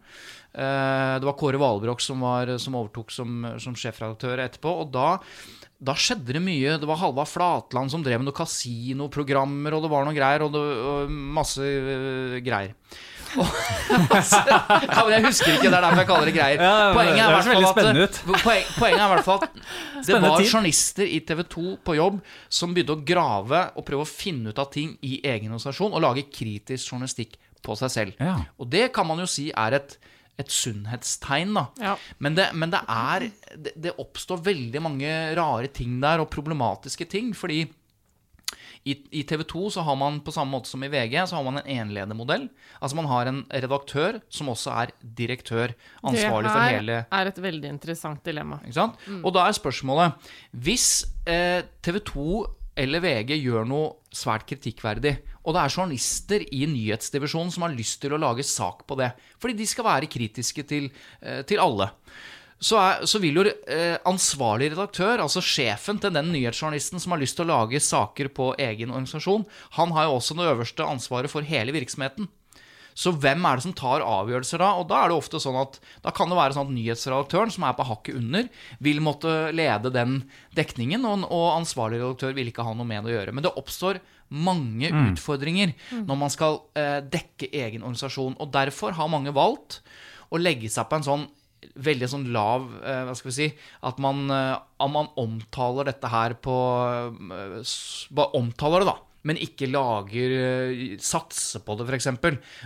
[0.59, 5.09] Eh, det var Kåre Valbrok som, var, som overtok som, som sjefredaktør etterpå, og da,
[5.79, 6.79] da skjedde det mye.
[6.81, 10.51] Det var Halvard Flatland som drev med noen kasinoprogrammer, og det var noen greier, og,
[10.55, 12.75] det, og masse uh, greier.
[13.37, 13.45] Og,
[13.93, 16.63] ja, men jeg husker ikke, det er derfor jeg kaller det greier.
[16.65, 18.07] Ja, Poenget er i hvert fall at spennende
[18.79, 22.73] poenget er i hvert fall at det var journalister i TV 2 på jobb som
[22.73, 26.25] begynte å grave og prøve å finne ut av ting i egen organisasjon og lage
[26.33, 28.23] kritisk journalistikk på seg selv.
[28.23, 28.39] Ja.
[28.57, 29.99] Og det kan man jo si er et,
[30.39, 31.65] et sunnhetstegn, da.
[31.83, 31.97] Ja.
[32.23, 37.09] Men, det, men det er det, det oppstår veldig mange rare ting der, og problematiske
[37.11, 37.65] ting, fordi
[38.89, 41.45] i, I TV 2 så har man på samme måte som i VG så har
[41.45, 42.47] man en enledermodell.
[42.79, 47.33] Altså man har en redaktør som også er direktør, ansvarlig for hele Det her er
[47.33, 48.61] et veldig interessant dilemma.
[48.65, 49.03] ikke sant?
[49.19, 50.89] Og da er spørsmålet Hvis
[51.27, 52.29] eh, TV 2
[52.79, 58.01] eller VG gjør noe svært kritikkverdig, og det er journalister i nyhetsdivisjonen som har lyst
[58.03, 59.13] til å lage sak på det,
[59.43, 61.91] fordi de skal være kritiske til, eh, til alle,
[62.59, 67.23] så, er, så vil jo eh, ansvarlig redaktør, altså sjefen til den nyhetsjournalisten som har
[67.23, 69.47] lyst til å lage saker på egen organisasjon,
[69.79, 72.27] han har jo også det øverste ansvaret for hele virksomheten.
[72.99, 74.73] Så hvem er det som tar avgjørelser da?
[74.81, 77.67] Og da er det ofte sånn at da kan det være sånn at nyhetsredaktøren, som
[77.69, 78.49] er på hakket under,
[78.83, 80.17] vil måtte lede den
[80.59, 83.35] dekningen, og, og ansvarlig redaktør vil ikke ha noe med det å gjøre.
[83.39, 84.01] Men det oppstår
[84.35, 85.71] mange utfordringer
[86.11, 88.35] når man skal eh, dekke egen organisasjon.
[88.43, 89.79] Og derfor har mange valgt
[90.35, 91.29] å legge seg på en sånn
[91.79, 93.47] veldig sånn lav eh, Hva skal vi si
[93.83, 96.55] At man, eh, at man omtaler dette her på
[97.35, 98.97] eh, s- omtaler det, da.
[99.29, 102.09] Men ikke lager eh, Satser på det, f.eks.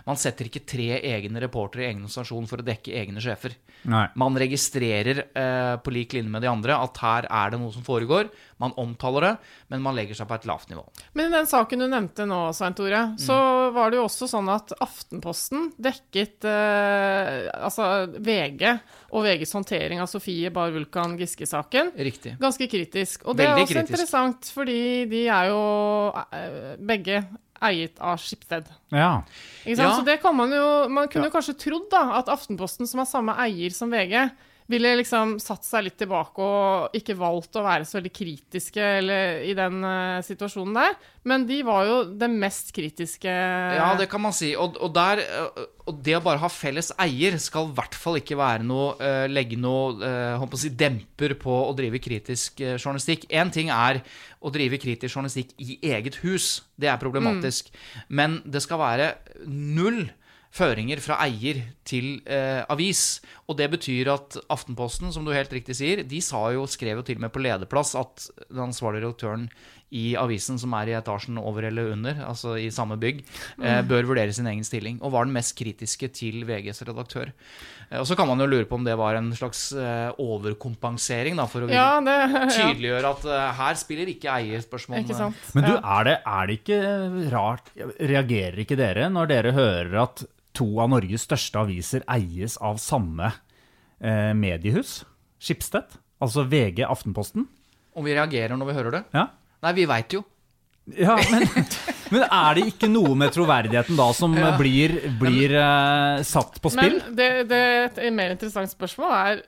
[0.06, 3.56] Man setter ikke tre egne reportere i egen stasjon for å dekke egne sjefer.
[3.90, 4.06] Nei.
[4.18, 7.84] Man registrerer eh, på lik linje med de andre at her er det noe som
[7.86, 8.30] foregår.
[8.62, 9.32] Man omtaler det,
[9.74, 10.84] men man legger seg på et lavt nivå.
[11.18, 13.36] Men i den saken du nevnte nå, Svein Tore, så
[13.74, 17.88] var det jo også sånn at Aftenposten dekket eh, altså
[18.22, 18.62] VG
[19.12, 21.92] og VGs håndtering av Sofie Bar Vulkan Giske-saken
[22.40, 23.26] ganske kritisk.
[23.26, 23.90] Og det er også kritisk.
[23.90, 25.62] interessant, fordi de er jo
[26.36, 27.22] eh, begge
[27.62, 28.66] eiet av Skipsted.
[28.90, 29.22] Ja.
[29.64, 29.86] Ikke sant?
[29.86, 29.92] Ja.
[29.96, 31.34] Så det kan man jo Man kunne ja.
[31.34, 34.16] kanskje trodd da at Aftenposten, som har samme eier som VG,
[34.72, 39.42] ville liksom satt seg litt tilbake og ikke valgt å være så veldig kritiske eller,
[39.46, 40.96] i den uh, situasjonen der.
[41.28, 44.52] Men de var jo det mest kritiske Ja, det kan man si.
[44.58, 48.18] Og, og, der, øh, og det å bare ha felles eier skal i hvert fall
[48.18, 53.28] ikke være noe uh, legge noe øh, på si, demper på å drive kritisk journalistikk.
[53.30, 54.02] Én ting er
[54.42, 56.64] å drive kritisk journalistikk i eget hus.
[56.74, 57.70] Det er problematisk.
[58.10, 59.12] Men det skal være
[59.46, 60.08] null
[60.52, 63.20] føringer fra eier til eh, avis.
[63.48, 67.06] Og det betyr at Aftenposten, som du helt riktig sier, de sa jo, skrev jo
[67.06, 69.48] til og med på lederplass at den ansvarlige redaktøren
[69.92, 73.20] i avisen, som er i etasjen over eller under, altså i samme bygg,
[73.60, 74.98] eh, bør vurdere sin egen stilling.
[75.04, 77.32] Og var den mest kritiske til VGs redaktør.
[77.92, 81.36] Eh, og så kan man jo lure på om det var en slags eh, overkompensering,
[81.36, 82.44] da, for å Ja, det ja.
[82.56, 85.32] tydeliggjøre at eh, her spiller ikke eierspørsmålene Ikke.
[85.58, 86.78] Men du, er det, er det ikke
[87.32, 90.24] rart Reagerer ikke dere når dere hører at
[90.56, 93.32] to av Norges største aviser eies av samme
[94.00, 95.02] eh, mediehus?
[95.42, 95.98] Skipstedt.
[96.22, 97.48] Altså VG Aftenposten?
[97.98, 99.02] Om vi reagerer når vi hører det?
[99.16, 99.26] Ja.
[99.62, 100.22] Nei, vi veit jo.
[100.98, 101.46] Ja, men,
[102.14, 106.98] men er det ikke noe med troverdigheten da som blir, blir eh, satt på spill?
[106.98, 109.42] Men det, det, et mer interessant spørsmål er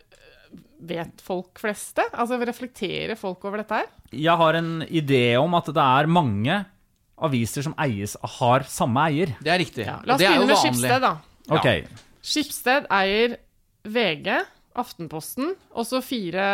[0.84, 2.04] Vet folk fleste?
[2.12, 3.86] Altså Reflekterer folk over dette her?
[4.12, 6.58] Jeg har en idé om at det er mange
[7.22, 9.34] aviser som eies, har samme eier.
[9.42, 9.86] Det er riktig.
[9.86, 10.00] Ja.
[10.06, 10.60] La oss er begynne med.
[10.62, 11.12] Skipsted, da.
[11.54, 11.68] Ok,
[12.24, 13.38] Skipsted eier
[13.84, 14.28] VG,
[14.74, 16.44] Aftenposten og så fire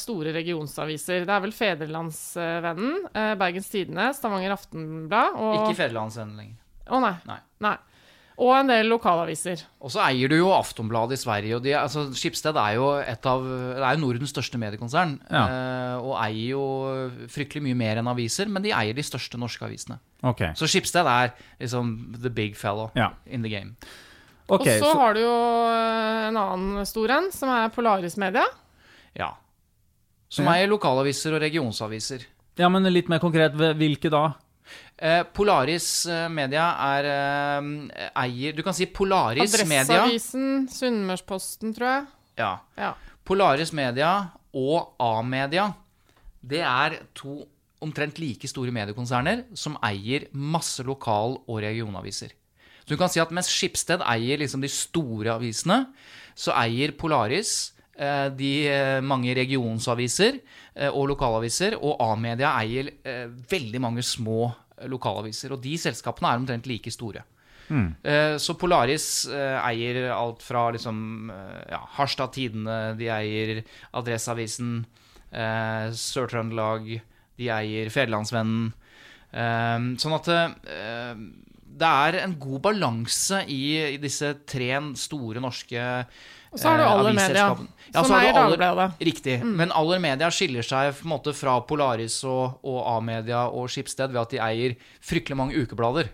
[0.00, 1.22] store regionsaviser.
[1.28, 6.58] Det er vel Federlandsvennen, eh, Bergens Tidende, Stavanger Aftenblad og Ikke Federlandsvennen lenger.
[6.90, 7.14] Å nei.
[7.28, 7.38] Nei.
[7.62, 7.76] nei.
[8.38, 9.60] Og en del lokalaviser.
[9.84, 11.56] Og så eier du jo Aftonbladet i Sverige.
[11.58, 15.18] Og de, altså, Schibsted er jo et av Det er jo Nordens største mediekonsern.
[15.30, 15.42] Ja.
[15.48, 16.62] eh, og eier jo
[17.28, 19.98] fryktelig mye mer enn aviser, men de eier de største norske avisene.
[20.22, 20.54] Okay.
[20.56, 23.10] Så Schibsted er liksom the big fellow Ja.
[23.26, 23.76] in the game.
[24.48, 25.36] Okay, og så, så- har du jo
[25.68, 28.44] eh, en annen stor en, som er Polaris Media.
[29.14, 29.34] Ja.
[30.32, 30.52] Som Ja.
[30.56, 32.24] eier lokalaviser og regionsaviser.
[32.58, 34.32] Ja, men litt mer konkret, hvilke da?
[35.02, 39.82] Eh, Polaris eh, Media er eh, eier Du kan si Polaris Media.
[39.82, 42.04] Adresseavisen, Sunnmørsposten, tror jeg.
[42.38, 42.52] Ja.
[42.78, 42.92] Ja.
[43.26, 44.12] Polaris Media
[44.54, 45.70] og A-media,
[46.42, 47.40] det er to
[47.82, 52.30] omtrent like store mediekonserner som eier masse lokal- og regionaviser.
[52.82, 55.86] Så du kan si at mens Skipsted eier liksom de store avisene,
[56.34, 58.52] så eier Polaris eh, de
[59.02, 64.52] mange regionsaviser eh, og lokalaviser, og A-media eier eh, veldig mange små
[64.90, 65.54] lokalaviser.
[65.54, 67.24] Og de selskapene er omtrent like store.
[67.72, 67.94] Mm.
[68.42, 73.62] Så Polaris eh, eier alt fra liksom eh, ja, Harstad Tidende, de eier
[73.96, 74.82] Adresseavisen,
[75.30, 76.90] eh, Sør-Trøndelag,
[77.40, 78.66] de eier Fedrelandsvennen.
[79.32, 81.16] Eh, sånn at eh,
[81.72, 83.62] det er en god balanse i,
[83.94, 85.86] i disse tre store norske
[86.52, 87.44] Og så har du eh, Aller Media.
[87.92, 89.04] Ja, som så har du eier Dagbladet.
[89.08, 89.36] Riktig.
[89.42, 89.52] Mm.
[89.60, 94.12] Men Aller Media skiller seg på en måte fra Polaris og, og A-media og Skipsted
[94.12, 96.12] ved at de eier fryktelig mange ukeblader.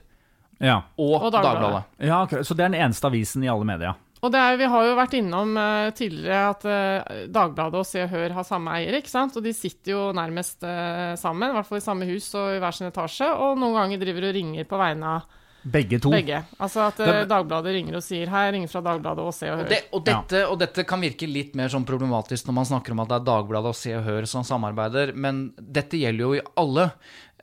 [0.58, 0.80] Ja.
[0.98, 1.62] Og, Og Dagbladet.
[1.62, 2.06] Dagbladet.
[2.10, 3.94] ja, ok, Så det er den eneste avisen i alle media?
[4.18, 8.02] Og det er, vi har jo vært innom uh, tidligere at uh, Dagbladet og Se
[8.02, 9.36] og Hør har samme eier, ikke sant?
[9.38, 12.62] Og de sitter jo nærmest uh, sammen, i hvert fall i samme hus og i
[12.62, 16.10] hver sin etasje, og noen ganger driver og ringer på vegne av Begge to?
[16.10, 16.44] begge.
[16.60, 19.50] Altså at eh, Det- Dagbladet ringer og sier 'Hei, jeg ringer fra Dagbladet og Se
[19.50, 19.68] og Og, Hør'.
[19.68, 23.00] det, og, dette, og dette kan virke litt mer sånn problematisk når man snakker om
[23.00, 26.40] at det er Dagbladet og Se og Hør som samarbeider, men dette gjelder jo i
[26.56, 26.92] alle.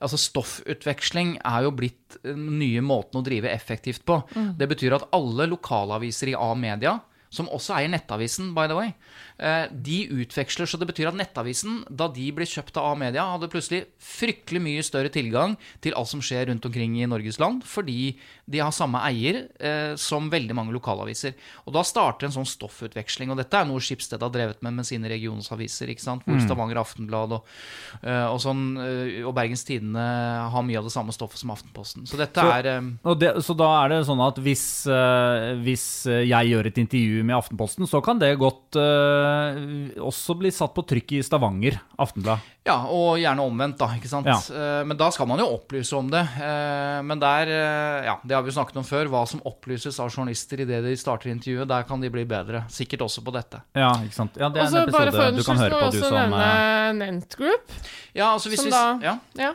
[0.01, 4.21] Altså Stoffutveksling er jo blitt den nye måten å drive effektivt på.
[4.57, 6.99] Det betyr at alle lokalaviser i A-media,
[7.29, 8.93] som også eier Nettavisen, by the way,
[9.34, 13.49] Eh, De utveksler, så det betyr at Nettavisen, da de ble kjøpt av A-media, hadde
[13.51, 18.15] plutselig fryktelig mye større tilgang til alt som skjer rundt omkring i Norges land, fordi
[18.47, 21.35] de har samme eier eh, som veldig mange lokalaviser.
[21.65, 24.87] Og da starter en sånn stoffutveksling, og dette er noe Skipsted har drevet med med
[24.87, 26.23] sine regionsaviser, ikke sant?
[26.25, 27.51] hvor Stavanger Aftenblad og,
[28.03, 30.05] eh, og, sånn, eh, og Bergens Tidende
[30.53, 32.07] har mye av det samme stoffet som Aftenposten.
[32.07, 35.85] Så dette Så- er eh, det, så da er det sånn at hvis, eh, hvis
[36.07, 39.24] eh, jeg gjør et intervju med Aftenposten, så kan det godt eh,
[40.01, 42.43] også bli satt på trykk i Stavanger Aftenblad.
[42.65, 43.87] Ja, og gjerne omvendt, da.
[43.97, 44.25] ikke sant?
[44.25, 44.37] Ja.
[44.39, 46.23] Eh, Men da skal man jo opplyse om det.
[46.41, 49.99] Eh, Men der, eh, ja, det har vi jo snakket om før, hva som opplyses
[50.01, 52.63] av journalister idet de starter intervjuet, der kan de bli bedre.
[52.69, 53.61] Sikkert også på dette.
[53.75, 54.35] Ja, ikke sant?
[54.39, 56.01] Ja, det er Og så en bare for episode du kan høre på, vi du
[56.01, 57.75] også som nevne eh, Nent Group.
[58.15, 59.53] Ja, altså hvis, Som vi, da- ja, Ja.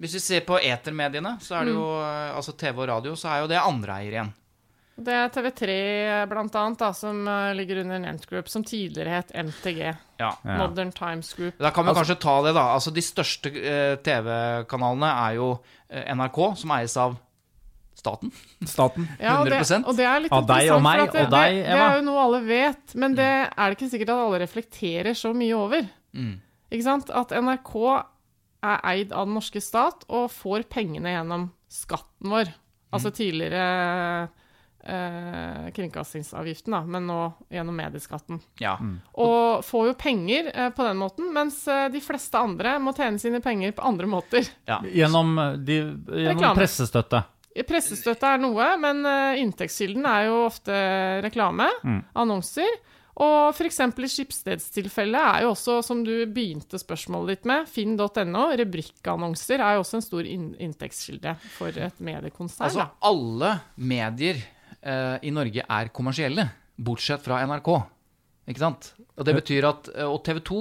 [0.00, 2.36] hvis vi ser på etermediene, så er det jo mm.
[2.36, 4.32] altså TV og radio, så er jo det andre eier igjen.
[5.00, 5.74] Det er TV3
[6.28, 9.80] blant annet, da, som eh, ligger under Nent Group, som tidligere het MTG.
[10.20, 10.34] Ja.
[10.44, 11.56] Modern Times Group.
[11.60, 12.66] Da kan vi kanskje ta det, da.
[12.74, 15.50] Altså De største eh, TV-kanalene er jo
[15.88, 17.16] eh, NRK, som eies av
[17.96, 18.32] staten.
[18.68, 19.08] Staten.
[19.24, 19.88] Ja, og det, 100%.
[19.88, 22.06] og det er litt Av deg og meg det, og deg, det, det er jo
[22.06, 25.88] noe alle vet, men det er det ikke sikkert at alle reflekterer så mye over.
[26.16, 26.34] Mm.
[26.70, 27.12] Ikke sant?
[27.12, 27.74] At NRK
[28.60, 32.52] er eid av den norske stat og får pengene gjennom skatten vår.
[32.90, 34.28] Altså tidligere
[34.84, 37.18] eh, kringkastingsavgiften, da, men nå
[37.52, 38.40] gjennom medieskatten.
[38.62, 38.76] Ja.
[39.20, 43.18] Og får jo penger eh, på den måten, mens eh, de fleste andre må tjene
[43.22, 44.48] sine penger på andre måter.
[44.70, 44.80] ja.
[44.84, 45.80] Gjennom, eh, de,
[46.24, 47.24] gjennom pressestøtte.
[47.66, 49.02] Pressestøtte er noe, men
[49.42, 50.72] inntektskilden er jo ofte
[51.24, 52.04] reklame, Mm.
[52.14, 52.68] annonser.
[53.20, 53.80] Og f.eks.
[53.80, 59.82] i Skipsstedstilfellet er jo også, som du begynte spørsmålet ditt med, finn.no, rubrikkannonser er jo
[59.82, 62.70] også en stor inntektskilde for et mediekonsern.
[62.70, 64.40] Altså, alle medier
[64.80, 66.46] i Norge er kommersielle,
[66.80, 67.68] bortsett fra NRK.
[68.50, 68.92] Ikke sant?
[69.20, 70.60] Og det betyr at eh, Og TV 2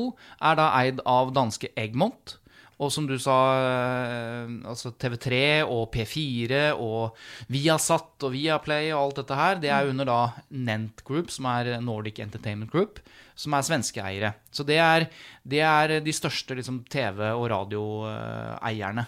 [0.50, 2.38] er da eid av danske Egmont.
[2.80, 7.18] Og som du sa, eh, altså TV3 og P4 og
[7.52, 10.20] Viasat og Viaplay og alt dette her, det er under da
[10.56, 13.02] Nent Group, som er Nordic Entertainment Group,
[13.40, 14.32] som er svenske eiere.
[14.52, 15.08] Så det er,
[15.48, 19.06] det er de største liksom, TV- og radioeierne.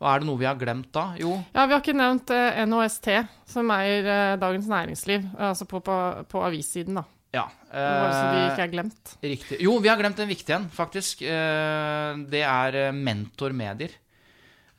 [0.00, 1.12] Og er det noe vi har glemt da?
[1.20, 3.08] Jo, Ja, vi har ikke nevnt eh, NHST,
[3.54, 5.98] som eier eh, Dagens Næringsliv, altså på, på,
[6.30, 7.06] på avissiden, da.
[7.34, 7.48] Ja.
[7.74, 9.12] Bare så de eh, ikke er glemt.
[9.24, 9.58] Riktig.
[9.64, 11.24] Jo, vi har glemt en viktig en, faktisk.
[11.26, 13.96] Eh, Det er mentormedier.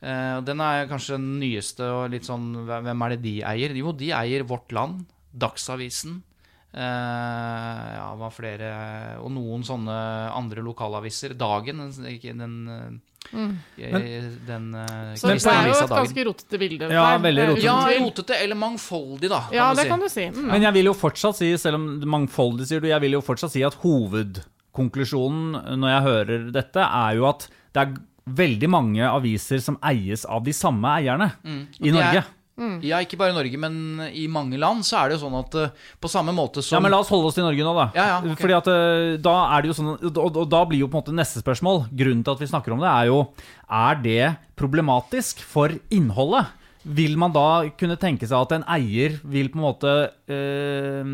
[0.02, 3.76] Eh, Den er kanskje den nyeste og litt sånn Hvem er det de eier?
[3.76, 6.22] Jo, de eier Vårt Land, Dagsavisen.
[6.76, 8.70] ja, var flere
[9.24, 9.96] Og noen sånne
[10.36, 11.36] andre lokalaviser.
[11.40, 12.36] Dagen, den, ikke
[13.32, 15.18] den eh, Den Mm.
[15.18, 16.06] Så det er jo et Dagen.
[16.06, 16.90] ganske rotete bilde.
[16.92, 17.64] Ja, veldig rotete.
[17.64, 19.40] Ja, rotete eller mangfoldig, da.
[19.50, 19.90] Kan Ja, du det si.
[19.90, 20.26] kan du si.
[20.30, 20.48] Mm.
[20.52, 23.52] Men jeg vil jo fortsatt si, selv om mangfoldig sier du, jeg vil jo fortsatt
[23.52, 29.62] si at hovedkonklusjonen når jeg hører dette, er jo at det er veldig mange aviser
[29.62, 31.94] som eies av de samme eierne i Mm.
[31.94, 32.24] Det er-
[32.58, 32.88] Norge.
[32.88, 33.76] Ja, ikke bare i Norge, men
[34.16, 36.82] i mange land så er det jo sånn at eh, på samme måte som Ja,
[36.86, 37.88] men La oss holde oss til Norge nå, da.
[37.98, 38.40] Ja, ja, okay.
[38.46, 41.04] Fordi at eh, da er det jo sånn og, og da blir jo på en
[41.04, 43.20] måte neste spørsmål Grunnen til at vi snakker om det, er jo
[43.68, 46.48] Er det problematisk for innholdet?
[46.86, 49.94] Vil man da kunne tenke seg at en eier vil på en måte
[50.30, 51.08] eh,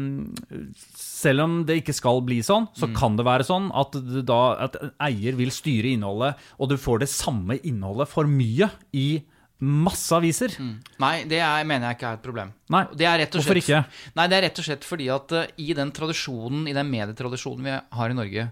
[0.98, 2.96] Selv om det ikke skal bli sånn, så Mm.
[2.98, 7.00] kan det være sånn at, da, at en eier vil styre innholdet, og du får
[7.04, 9.22] det samme innholdet for mye i
[9.62, 10.56] masse aviser.
[11.02, 12.52] Nei, det er, mener jeg ikke er et problem.
[12.74, 14.12] Nei, Det er rett og hvorfor slett, ikke?
[14.18, 17.68] Nei, det er rett og slett fordi at uh, i den tradisjonen, i den medietradisjonen
[17.68, 18.48] vi har i Norge,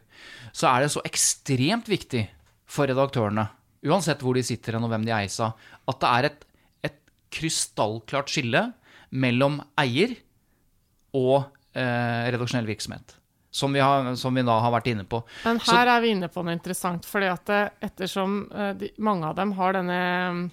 [0.54, 2.28] så er det så ekstremt viktig
[2.70, 3.48] for redaktørene,
[3.90, 5.58] uansett hvor de sitter hen og hvem de eies av,
[5.90, 6.44] at det er et,
[6.92, 7.00] et
[7.34, 8.68] krystallklart skille
[9.10, 10.14] mellom eier
[11.18, 13.16] og uh, redaksjonell virksomhet.
[13.50, 15.24] Som vi, har, som vi da har vært inne på.
[15.42, 18.92] Men Så- her er vi inne på noe interessant, fordi at det, ettersom eh, de,
[19.02, 20.44] mange av dem har denne eh,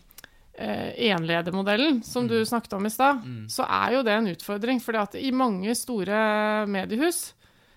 [0.57, 3.19] enledermodellen som du snakket om i stad,
[3.53, 4.81] så er jo det en utfordring.
[4.97, 7.35] at i mange store mediehus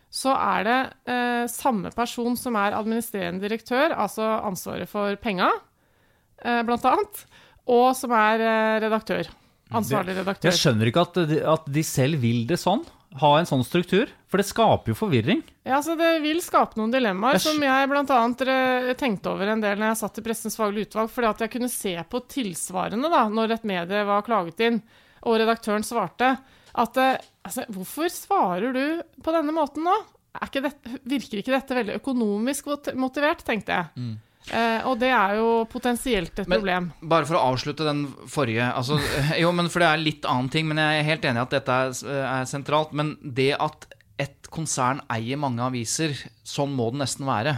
[0.09, 0.77] så er det
[1.13, 5.51] eh, samme person som er administrerende direktør, altså ansvaret for penga,
[6.41, 7.21] eh, blant annet,
[7.69, 9.29] og som er eh, redaktør.
[9.69, 10.49] Ansvarlig redaktør.
[10.49, 12.81] Jeg skjønner ikke at de, at de selv vil det sånn.
[13.17, 14.11] Ha en sånn struktur.
[14.29, 15.41] For det skaper jo forvirring.
[15.65, 18.03] Ja, så Det vil skape noen dilemmaer, som jeg bl.a.
[18.99, 21.71] tenkte over en del når jeg satt i Pressens faglige utvalg, fordi at jeg kunne
[21.73, 24.79] se på tilsvarende da, når et medie var klaget inn,
[25.25, 26.35] og redaktøren svarte,
[26.79, 29.97] at eh, altså, hvorfor svarer du på denne måten nå?
[30.37, 34.19] Er ikke dette, virker ikke dette veldig økonomisk motivert, tenkte jeg.
[34.49, 36.47] Eh, og det er jo potensielt et.
[36.47, 36.89] Men- problem.
[37.01, 38.99] Bare for å avslutte den forrige altså,
[39.41, 41.55] Jo, men for det er litt annen ting, men jeg er helt enig i at
[41.55, 42.93] dette er, er sentralt.
[42.97, 47.55] Men det at et konsern eier mange aviser, sånn må det nesten være.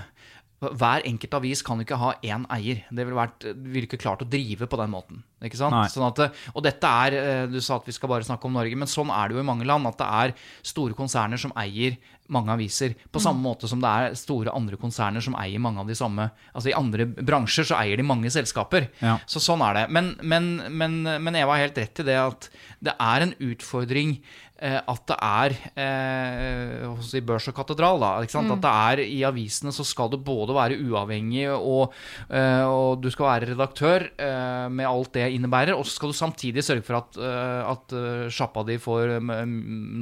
[0.62, 2.84] Hver enkelt avis kan jo ikke ha én eier.
[2.94, 5.24] Det ville vært virke klart å drive på den måten.
[5.42, 5.74] Ikke sant?
[5.90, 6.22] Sånn at,
[6.54, 9.10] og dette er eh, Du sa at vi skal bare snakke om Norge, men sånn
[9.10, 9.90] er det jo i mange land.
[9.90, 11.98] At det er store konserner som eier
[12.34, 12.96] mange aviser.
[13.12, 16.30] På samme måte som det er store andre konserner som eier mange av de samme
[16.52, 18.90] Altså i andre bransjer så eier de mange selskaper.
[19.02, 19.18] Ja.
[19.30, 19.84] Så sånn er det.
[19.94, 22.50] Men, men, men, men Eva har helt rett i det at
[22.84, 24.18] det er en utfordring
[24.62, 28.02] at det er eh, hos i Børs og Katedral.
[28.02, 28.52] Da, sant?
[28.54, 31.96] At det er i avisene så skal du både være uavhengig og,
[32.30, 36.20] eh, og du skal være redaktør eh, med alt det innebærer, og så skal du
[36.20, 39.44] samtidig sørge for at, eh, at eh, sjappa di får eh,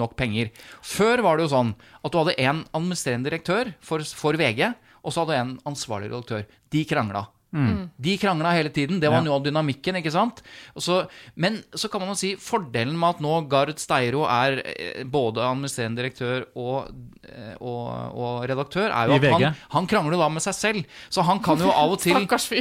[0.04, 0.52] nok penger.
[0.84, 1.74] Før var det jo sånn
[2.04, 4.66] at du hadde én administrerende direktør for, for VG,
[5.00, 6.48] og så hadde du en ansvarlig redaktør.
[6.74, 7.30] De krangla.
[7.52, 9.00] De krangla hele tiden.
[9.02, 9.24] Det var Ja.
[9.26, 9.96] noe av dynamikken.
[9.98, 10.42] ikke sant?
[10.78, 15.04] Så, men så kan man jo si fordelen med at nå Gard Steiro er eh,
[15.04, 16.92] både administrerende direktør og,
[17.26, 20.86] eh, og, og redaktør, er jo at han, han krangler jo da med seg selv.
[21.10, 22.14] Så han kan jo av og til.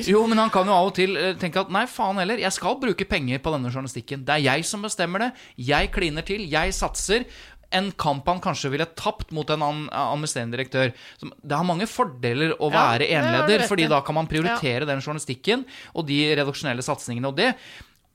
[0.08, 2.52] Jo, men han kan jo av og til eh, tenke at nei, faen heller, jeg
[2.56, 4.24] skal bruke penger på denne journalistikken.
[4.24, 5.30] Det er jeg som bestemmer det.
[5.68, 6.48] Jeg kliner til.
[6.48, 7.28] Jeg satser.
[7.74, 10.94] En kamp han kanskje ville tapt mot en administrerende direktør.
[11.20, 15.66] Det har mange fordeler å være ja, enleder, fordi da kan man prioritere den journalistikken
[15.92, 17.52] og de redaksjonelle satsingene og det.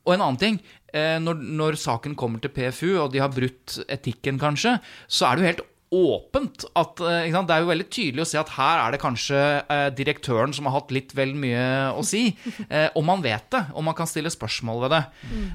[0.04, 0.58] Og en annen ting,
[0.92, 4.76] eh, når, når saken kommer til PFU, og de har brutt etikken kanskje,
[5.08, 5.64] så er det jo helt
[5.94, 7.48] åpent at eh, ikke sant?
[7.52, 10.66] Det er jo veldig tydelig å se at her er det kanskje eh, direktøren som
[10.70, 12.26] har hatt litt vel mye å si.
[12.74, 15.02] Eh, og man vet det, om man kan stille spørsmål ved det.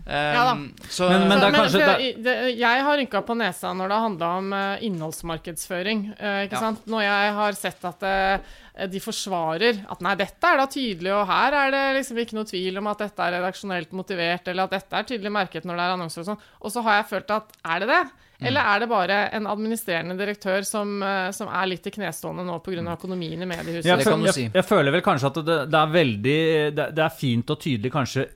[0.06, 0.52] Ja da.
[0.92, 3.88] Så, Men- men det er kanskje- for jeg, det, jeg har rynka på nesa når
[3.90, 6.04] det handla om eh, innholdsmarkedsføring.
[6.18, 6.60] eh, ikke Ja.
[6.60, 6.86] sant?
[6.86, 11.26] Når jeg har sett at eh, de forsvarer at nei, dette er da tydelig, og
[11.26, 14.70] her er det liksom ikke noe tvil om at dette er redaksjonelt motivert, eller at
[14.76, 16.42] dette er tydelig merket når det er annonser og sånn.
[16.62, 18.04] Og så har jeg følt at er det det?
[18.40, 22.60] Eller er det bare en administrerende direktør som, eh, som er litt i knestående nå
[22.62, 22.84] pga.
[22.94, 23.84] økonomien i mediehuset?
[23.84, 26.74] Jeg, Det kan føl- du jeg, jeg føler vel kanskje at det, det er veldig
[26.76, 28.28] det, det er fint og tydelig kanskje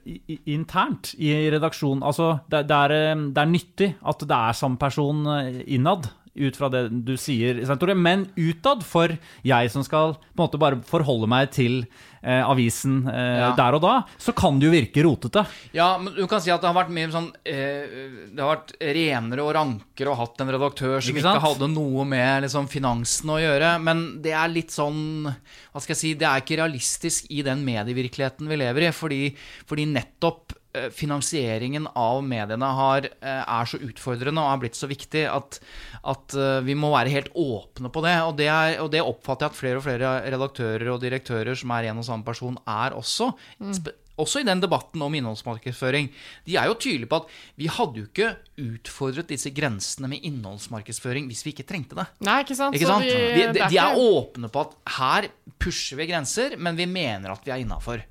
[0.51, 2.03] internt i redaksjonen.
[2.03, 6.09] Altså, det, det, er, eh, det er nyttig at det er samme person eh, innad,
[6.35, 7.93] ut fra det du sier, Tore.
[7.95, 9.13] Men utad, for
[9.45, 11.83] jeg som skal på en måte bare forholde meg til
[12.23, 13.51] eh, avisen eh, Ja.
[13.57, 15.43] der og da, så kan det jo virke rotete.
[15.75, 17.85] Ja, men du kan si at det har vært mye sånn eh,
[18.33, 22.05] Det har vært renere og rankere å hatt en redaktør som Ikke ikke, hadde noe
[22.09, 23.75] med liksom, finansen å gjøre.
[23.83, 27.61] Men det er litt sånn Hva skal jeg si Det er ikke realistisk i den
[27.67, 28.93] medievirkeligheten vi lever i.
[28.93, 29.21] Fordi,
[29.69, 30.42] fordi nettopp
[30.93, 35.59] finansieringen av mediene har, eh, er så utfordrende og er blitt så viktig at,
[36.03, 38.15] at eh, vi må være helt åpne på det.
[38.27, 41.73] Og det, er, og det oppfatter jeg at flere og flere redaktører og direktører som
[41.77, 43.31] er en og samme person, er også.
[43.59, 43.73] Mm.
[44.23, 46.09] også i den debatten om innholdsmarkedsføring.
[46.45, 51.25] De er jo tydelige på at vi hadde jo ikke utfordret disse grensene med innholdsmarkedsføring
[51.31, 52.05] hvis vi ikke trengte det.
[52.25, 52.77] Nei, ikke sant?
[52.77, 53.05] Ikke sant?
[53.05, 53.11] vi-
[53.41, 57.45] De, de, de er åpne på at her pusher vi grenser, men vi mener at
[57.45, 58.03] vi er innafor.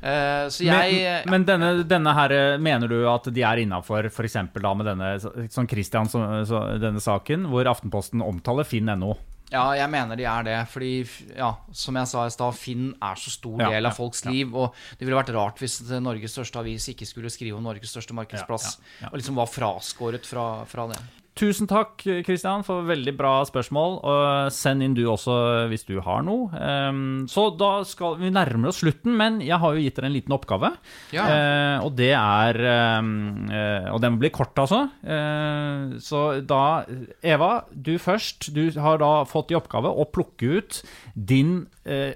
[0.00, 4.38] Så jeg Men, men denne, denne her, eh, mener du at de er innafor f.eks.
[4.54, 5.14] da med denne
[5.50, 9.16] sånn Christian, så, så, denne saken, hvor Aftenposten omtaler finn.no?
[9.48, 10.56] Ja, jeg mener de er det.
[10.68, 10.92] Fordi,
[11.32, 14.52] ja, som jeg sa i stad, Finn er så stor del ja, av folks liv.
[14.52, 18.16] Og det ville vært rart hvis Norges største avis ikke skulle skrive om Norges største
[18.16, 18.76] markedsplass.
[19.08, 21.00] Og liksom var fraskåret fra, fra det.
[21.38, 23.92] Tusen takk, Kristian, for veldig bra spørsmål.
[24.10, 25.36] Og send inn du også
[25.70, 26.48] hvis du har noe.
[26.58, 30.16] Ehm, Så da skal vi nærme oss slutten, men jeg har jo gitt dere en
[30.16, 30.72] liten oppgave.
[31.14, 31.26] Ja.
[31.30, 34.90] Eh, og det er ehm, eh, Og den blir kort, altså.
[35.06, 36.84] Eh, så da
[37.22, 38.50] Eva, du først.
[38.52, 40.82] Du har da fått i oppgave å plukke ut
[41.14, 41.68] din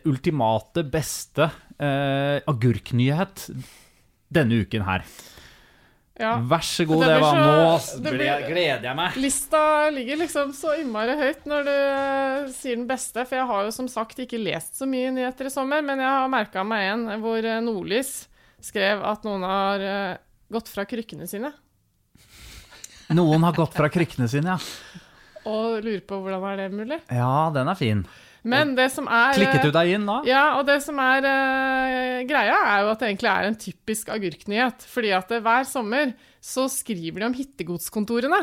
[0.05, 1.51] ultimate, beste
[1.81, 3.47] agurknyhet
[4.33, 5.07] denne uken her.
[6.23, 6.37] Ja.
[6.39, 7.31] Vær så god, Det blir Eva.
[7.33, 9.17] så- Nå det blir- gleder jeg meg.
[9.19, 11.73] Lista ligger liksom så innmari høyt når du
[12.47, 15.47] uh, sier den beste, for jeg har jo som sagt ikke lest så mye nyheter
[15.51, 18.29] i sommer, men jeg har merka meg en hvor eh, Nordlys
[18.63, 20.17] skrev at noen har uh,
[20.53, 21.53] gått fra krykkene sine,
[23.13, 25.01] Noen har gått fra krykkene sine, ja.
[25.45, 27.01] og lurer på hvordan er det mulig.
[27.13, 28.07] Ja, den er fin.
[28.43, 30.17] Men det som er Klikket du eh, deg inn da?
[30.27, 34.11] Ja, og det som er uh, greia, er jo at det egentlig er en typisk
[34.11, 34.87] agurknyhet.
[34.91, 38.43] Fordi at eh, hver sommer så skriver de om hittegodskontorene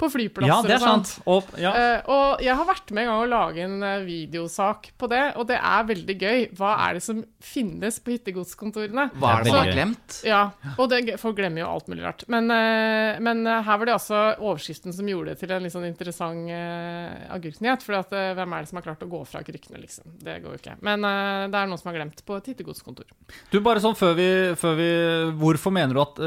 [0.00, 1.12] på flyplasser Ja, det er sant.
[1.28, 1.72] Og, ja.
[1.74, 5.22] Uh, og jeg har vært med en gang å lage en eh, videosak på det,
[5.40, 6.46] og det er veldig gøy.
[6.56, 9.06] Hva er det som finnes på hyttegodskontorene?
[9.20, 10.18] Hva er det som er man har glemt?
[10.26, 10.42] Ja,
[10.76, 12.24] og det, folk glemmer jo alt mulig rart.
[12.32, 15.88] Men, uh, men her var det altså overskriften som gjorde det til en litt sånn
[15.88, 17.84] interessant uh, agurknyhet.
[17.84, 20.16] For at, eh, hvem er det som har klart å gå fra krykkene, liksom?
[20.20, 20.76] Det går jo ikke.
[20.86, 23.08] Men det er noen som har glemt på et hyttegodskontor.
[23.52, 24.28] Du, bare sånn før vi,
[24.58, 24.88] før vi
[25.40, 26.18] Hvorfor mener du at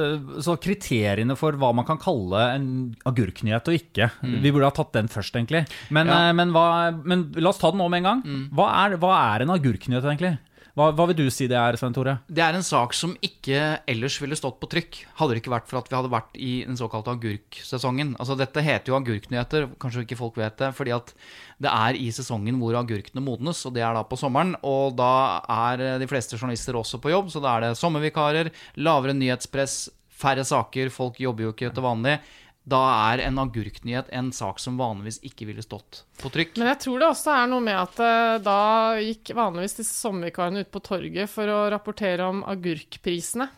[0.45, 2.67] Så kriteriene for hva man kan kalle en
[3.07, 4.11] agurknyhet agurknyhet og ikke.
[4.43, 5.65] Vi burde ha tatt den først, egentlig.
[5.89, 6.29] Men, Ja.
[6.29, 8.49] eh, men, hva, men la oss ta den nå med en gang.
[8.53, 10.37] Hva, er, hva er en agurknyhet, egentlig?
[10.75, 12.15] Hva, hva vil du si det er, Svein Tore?
[12.27, 15.05] Det er en sak som ikke ellers ville stått på trykk.
[15.19, 18.15] Hadde det ikke vært for at vi hadde vært i den såkalte agurksesongen.
[18.17, 21.13] Altså Dette heter jo agurknyheter, kanskje ikke folk vet det, fordi at
[21.61, 24.55] det er i sesongen hvor agurkene modnes, og det er da på sommeren.
[24.65, 25.11] Og da
[25.45, 28.49] er eh, de fleste journalister også på jobb, så da er det sommervikarer,
[28.81, 32.17] lavere nyhetspress, færre saker, folk jobber jo ikke til vanlig.
[32.63, 32.79] Da
[33.11, 36.55] er en agurknyhet en sak som vanligvis ikke ville stått på trykk.
[36.61, 38.59] Men jeg tror det også er noe med at eh, da
[39.03, 43.49] gikk vanligvis disse sommervikarene ut på torget for å rapportere om agurkprisene.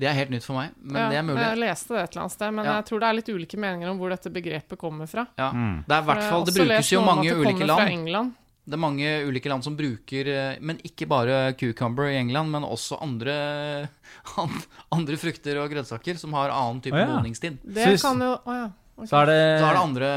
[0.00, 1.42] Det er helt nytt for meg, men Ja, det er mulig.
[1.44, 2.74] Jeg leste det et eller annet sted, men Ja.
[2.80, 5.26] jeg tror det er litt ulike meninger om hvor dette begrepet kommer fra.
[5.36, 5.50] Ja.
[5.52, 5.84] Mm.
[5.84, 8.32] Det er hvert fall, det brukes jo mange ulike land.
[8.70, 12.66] Det er mange ulike land som bruker eh, Men ikke bare cucumber i England, men
[12.66, 13.88] også andre,
[14.96, 17.16] andre frukter og grønnsaker som har annen type Å, ja.
[17.16, 17.58] modningstid.
[17.64, 18.68] Det Synes- kan jo Å ja.
[19.00, 19.08] Okay.
[19.08, 20.08] Så er det, Så er det andre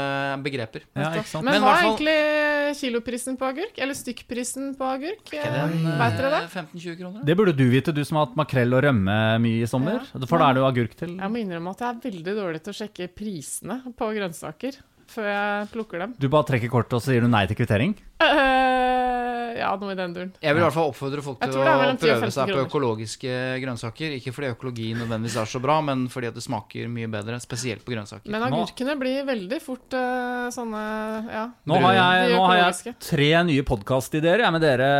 [0.44, 0.82] begreper.
[0.92, 1.44] ja, ikke sant?
[1.46, 3.78] Men Men hva er egentlig kiloprisen på agurk?
[3.80, 5.32] Eller stykkprisen på agurk?
[5.32, 5.54] Eh,
[6.02, 6.40] Vet dere det?
[6.44, 7.24] eh, 15-20 kroner?
[7.24, 10.04] Det burde du vite, du som har hatt makrell og rømme mye i sommer.
[10.28, 11.16] For da er det jo agurk til.
[11.16, 14.76] Jeg må innrømme at jeg er veldig dårlig til å sjekke prisene på grønnsaker
[15.14, 16.14] før jeg plukker dem.
[16.20, 17.96] Du bare trekker kortet og så sier du nei til kvittering?
[18.22, 20.30] Eh, ja, noe i den duren.
[20.42, 22.60] Jeg vil i hvert fall oppfordre folk til å mellom 10 og prøve seg på
[22.62, 24.14] økologiske grønnsaker.
[24.18, 27.38] Ikke fordi økologi nødvendigvis er så bra, men fordi at det smaker mye bedre.
[27.42, 28.30] Spesielt på grønnsaker.
[28.32, 30.82] Men agurkene blir veldig fort uh, sånne
[31.30, 31.44] ja.
[31.70, 34.90] Nå har jeg, nå har jeg tre nye podkastideer med dere,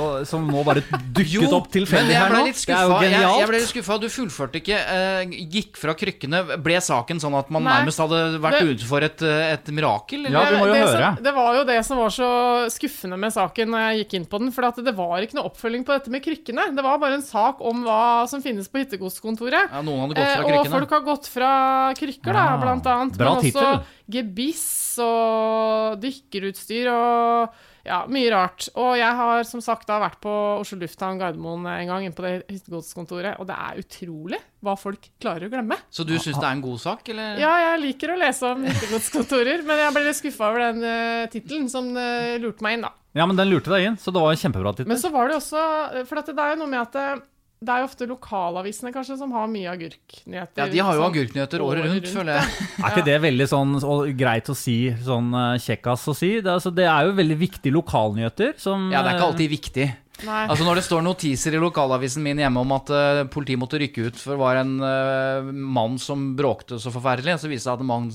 [0.00, 2.42] og, som nå bare dukket opp tilfeldig her nå.
[2.50, 3.14] Det er jo genialt.
[3.14, 4.00] Jeg, jeg ble litt skuffa.
[4.02, 4.80] Du fullførte ikke.
[4.90, 6.42] Uh, gikk fra krykkene.
[6.64, 7.78] Ble saken sånn at man Nei.
[7.80, 10.26] nærmest hadde vært utenfor for et, et mirakel?
[10.28, 11.08] Ja, vi må jo det, høre.
[11.16, 12.28] Som, det var jo det som var så
[12.72, 14.52] skuffende med saken når jeg gikk inn på den.
[14.54, 16.70] For det var ikke noe oppfølging på dette med krykkene.
[16.76, 19.74] Det var bare en sak om hva som finnes på hyttegodskontoret.
[19.74, 20.62] Ja, noen hadde gått fra krykkene.
[20.62, 21.52] og folk har gått fra
[21.98, 23.20] krykker, da, blant annet.
[23.20, 23.94] bra men også tittel.
[24.16, 24.66] gebiss
[25.04, 28.66] og dykkerutstyr og ja, mye rart.
[28.80, 32.24] Og jeg har som sagt da vært på Oslo lufthavn Gardermoen en gang, inne på
[32.24, 35.76] det hyttegodskontoret, og det er utrolig hva folk klarer å glemme.
[35.92, 37.36] Så du syns det er en god sak, eller?
[37.42, 41.26] Ja, jeg liker å lese om hyttegodskontorer, men jeg ble litt skuffa over den uh,
[41.32, 42.94] tittelen, som uh, lurte meg inn, da.
[43.14, 44.90] Ja, men den lurte deg inn, så det var en kjempebra tittel.
[44.90, 45.60] Men så var det også
[46.08, 47.20] For at det er jo noe med at
[47.64, 50.60] det, er jo ofte lokalavisene kanskje som har mye agurknyheter.
[50.60, 52.68] Ja, de har jo sånn agurknyheter året rundt, føler jeg.
[52.78, 56.32] Er ikke det veldig sånn og greit å si, sånn eh, kjekkas å si?
[56.38, 59.90] Det, altså, det er jo veldig viktige lokalnyheter som Ja, det er ikke alltid viktig.
[60.22, 60.44] Nei.
[60.46, 64.08] Altså Når det står notiser i lokalavisen min hjemme om at uh, politiet måtte rykke
[64.08, 67.80] ut for det var en uh, mann som bråkte så forferdelig, så viser det seg
[67.80, 68.12] at mannen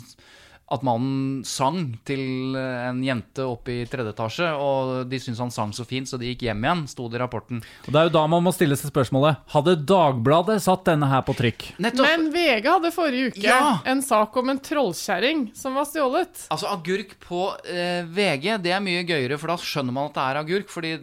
[0.71, 5.71] at mannen sang til en jente oppe i tredje etasje, og de syntes han sang
[5.75, 7.61] så fint, så de gikk hjem igjen, sto det i rapporten.
[7.87, 11.23] Og det er jo da man må stille seg spørsmålet Hadde Dagbladet satt denne her
[11.27, 11.69] på trykk?
[11.81, 12.05] Nettopp!
[12.09, 13.79] Men VG hadde forrige uke Ja!
[13.89, 16.45] en sak om en trollkjerring som var stjålet.
[16.53, 20.27] Altså, agurk på eh, VG, det er mye gøyere, for da skjønner man at det
[20.29, 20.69] er agurk.
[20.69, 20.93] Fordi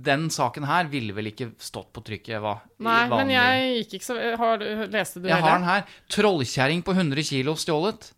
[0.00, 2.54] den saken her ville vel ikke stått på trykket, hva?
[2.80, 5.84] Nei, men jeg gikk ikke så har, du- Leste du Jeg har den her.
[6.08, 8.10] Trollkjerring på 100 kilo stjålet.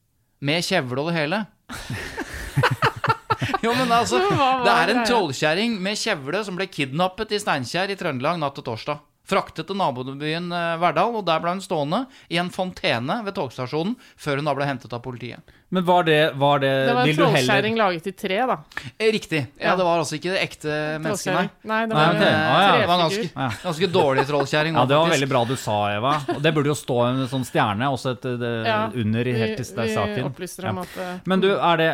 [0.42, 1.38] Med kjevle og det hele.
[3.64, 7.98] jo, men altså Det er en trollkjerring med kjevle som ble kidnappet i Steinkjer i
[7.98, 9.02] Trøndelag natt til torsdag.
[9.22, 13.94] Fraktet til nabobyen eh, Verdal, og der ble hun stående i en fontene ved togstasjonen
[14.18, 15.54] før hun da ble hentet av politiet.
[15.72, 18.56] Men var det, var det, Det var en trollkjerring laget i tre, da.
[18.98, 19.38] Eh, Riktig.
[19.56, 19.76] Ja, Ja.
[19.80, 21.44] det var altså ikke det ekte mennesket, nei.
[21.70, 22.34] Nei, det var nei, okay.
[22.34, 22.74] Ah, ja.
[22.82, 23.32] Det var en trefigur.
[23.32, 24.76] ganske, ganske dårlig trollskjæring.
[24.76, 26.12] Ja, det var veldig bra du sa, Eva.
[26.36, 29.62] Og det burde jo stå en sånn stjerne også et, det, Ja, under i helt
[29.64, 30.28] vi saken.
[30.28, 30.82] opplyser om Ja.
[30.82, 31.90] at eh, Men du, er det,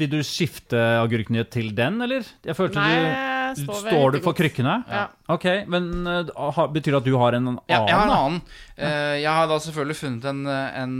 [0.00, 2.24] vil du skifte agurknyhet til den, eller?
[2.48, 3.04] Jeg følte Nei, du
[3.50, 4.74] jeg står Står du for krykkene?
[4.88, 5.06] Ja.
[5.28, 7.60] Ok, men uh, ha- betyr det at du har en annen?
[7.68, 8.18] Ja, jeg har en da?
[8.24, 8.40] annen.
[8.78, 10.94] Eh, jeg har da selvfølgelig funnet en, eh, en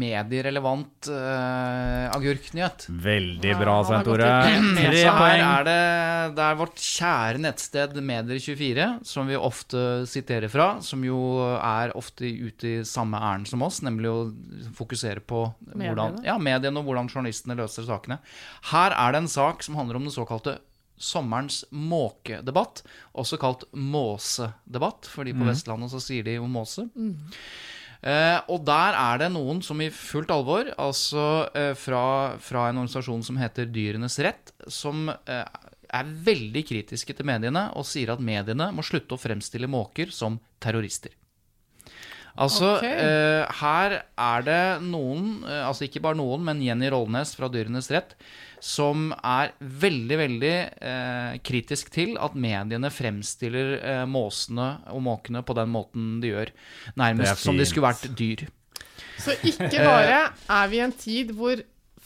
[0.00, 2.86] medierelevant uh, agurknyhet.
[2.88, 4.30] Veldig bra, Svein Tore.
[4.78, 5.42] Tre poeng.
[5.44, 5.78] er det,
[6.38, 11.20] det er vårt kjære nettsted Medier24, som vi ofte siterer fra, som jo
[11.58, 14.18] er ofte ute i samme ærend som oss, nemlig å
[14.78, 15.44] fokusere på
[15.74, 16.24] hvordan, Mediene.
[16.26, 18.18] ja, mediene og hvordan journalistene løser sakene.
[18.72, 20.58] Her er det en sak som handler om den såkalte
[20.98, 22.82] sommerens måkedebatt,
[23.18, 26.88] også kalt måsedebatt, fordi på Vestlandet så sier de jo måse.
[27.98, 32.84] Eh, og der er det noen som i fullt alvor, altså eh, fra, fra en
[32.84, 35.42] organisasjon som heter Dyrenes Rett, som eh,
[35.88, 40.38] er veldig kritiske til mediene og sier at mediene må slutte å fremstille måker som
[40.62, 41.14] terrorister.
[42.38, 42.92] Altså, okay.
[43.02, 47.90] eh, her er det noen, eh, altså ikke bare noen, men Jenny Rollnes fra Dyrenes
[47.90, 48.14] Rett,
[48.62, 55.56] som er veldig, veldig eh, kritisk til at mediene fremstiller eh, måsene og måkene på
[55.58, 56.52] den måten de gjør.
[56.98, 58.46] Nærmest som de skulle vært dyr.
[59.18, 61.58] Så ikke bare er vi i en tid hvor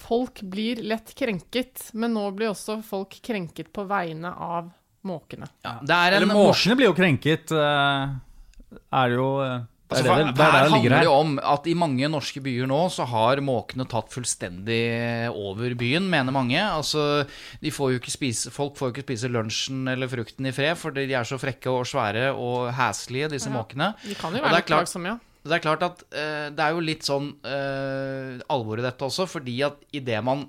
[0.03, 4.73] folk blir lett krenket, men nå blir også folk krenket på vegne av
[5.09, 5.49] måkene.
[5.65, 7.53] Ja, det er en Eller måkene blir jo krenket.
[7.53, 8.17] eh,
[8.93, 9.61] Er det jo eh,
[9.93, 12.09] Altså, er for, det, det, det er her handler det jo om at i mange
[12.13, 14.81] norske byer nå så har måkene tatt fullstendig
[15.31, 16.59] over byen, mener mange.
[16.61, 17.05] Altså,
[17.63, 20.77] de får jo ikke spise, folk får jo ikke spise lunsjen eller frukten i fred
[20.81, 23.57] fordi de er så frekke og svære og heslige, disse Ja.
[23.59, 23.93] måkene.
[24.07, 25.19] De kan jo være er litt klart- plagsomme, ja.
[25.43, 29.27] Det er klart at uh, det er jo litt sånn uh, alvor i dette også,
[29.27, 30.45] fordi at idet man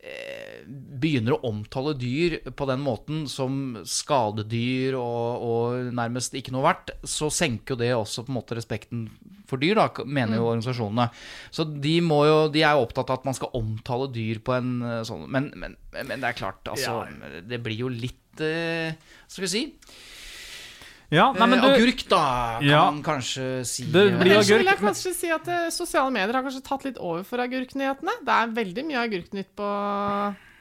[0.00, 6.64] eh, begynner å omtale dyr på den måten som skadedyr og, og nærmest ikke noe
[6.66, 9.06] verdt, så senker jo det også på en måte respekten
[9.48, 11.06] for dyr, da, mener jo organisasjonene.
[11.54, 14.52] Så de, må jo, de er jo opptatt av at man skal omtale dyr på
[14.58, 16.98] en eh, sånn Men, men, men det er klart, altså
[17.48, 19.62] Det blir jo litt eh, Hva skal vi si?
[21.08, 22.18] Ja, nei, men Eh, du, agurk, da,
[22.58, 22.82] kan Ja.
[22.90, 23.86] man kanskje si.
[23.88, 26.60] Det blir Ellers agurk, vil jeg men- kanskje si at eh, sosiale medier har kanskje
[26.66, 28.18] tatt litt over for agurknyhetene.
[28.28, 29.70] Det er veldig mye agurknytt på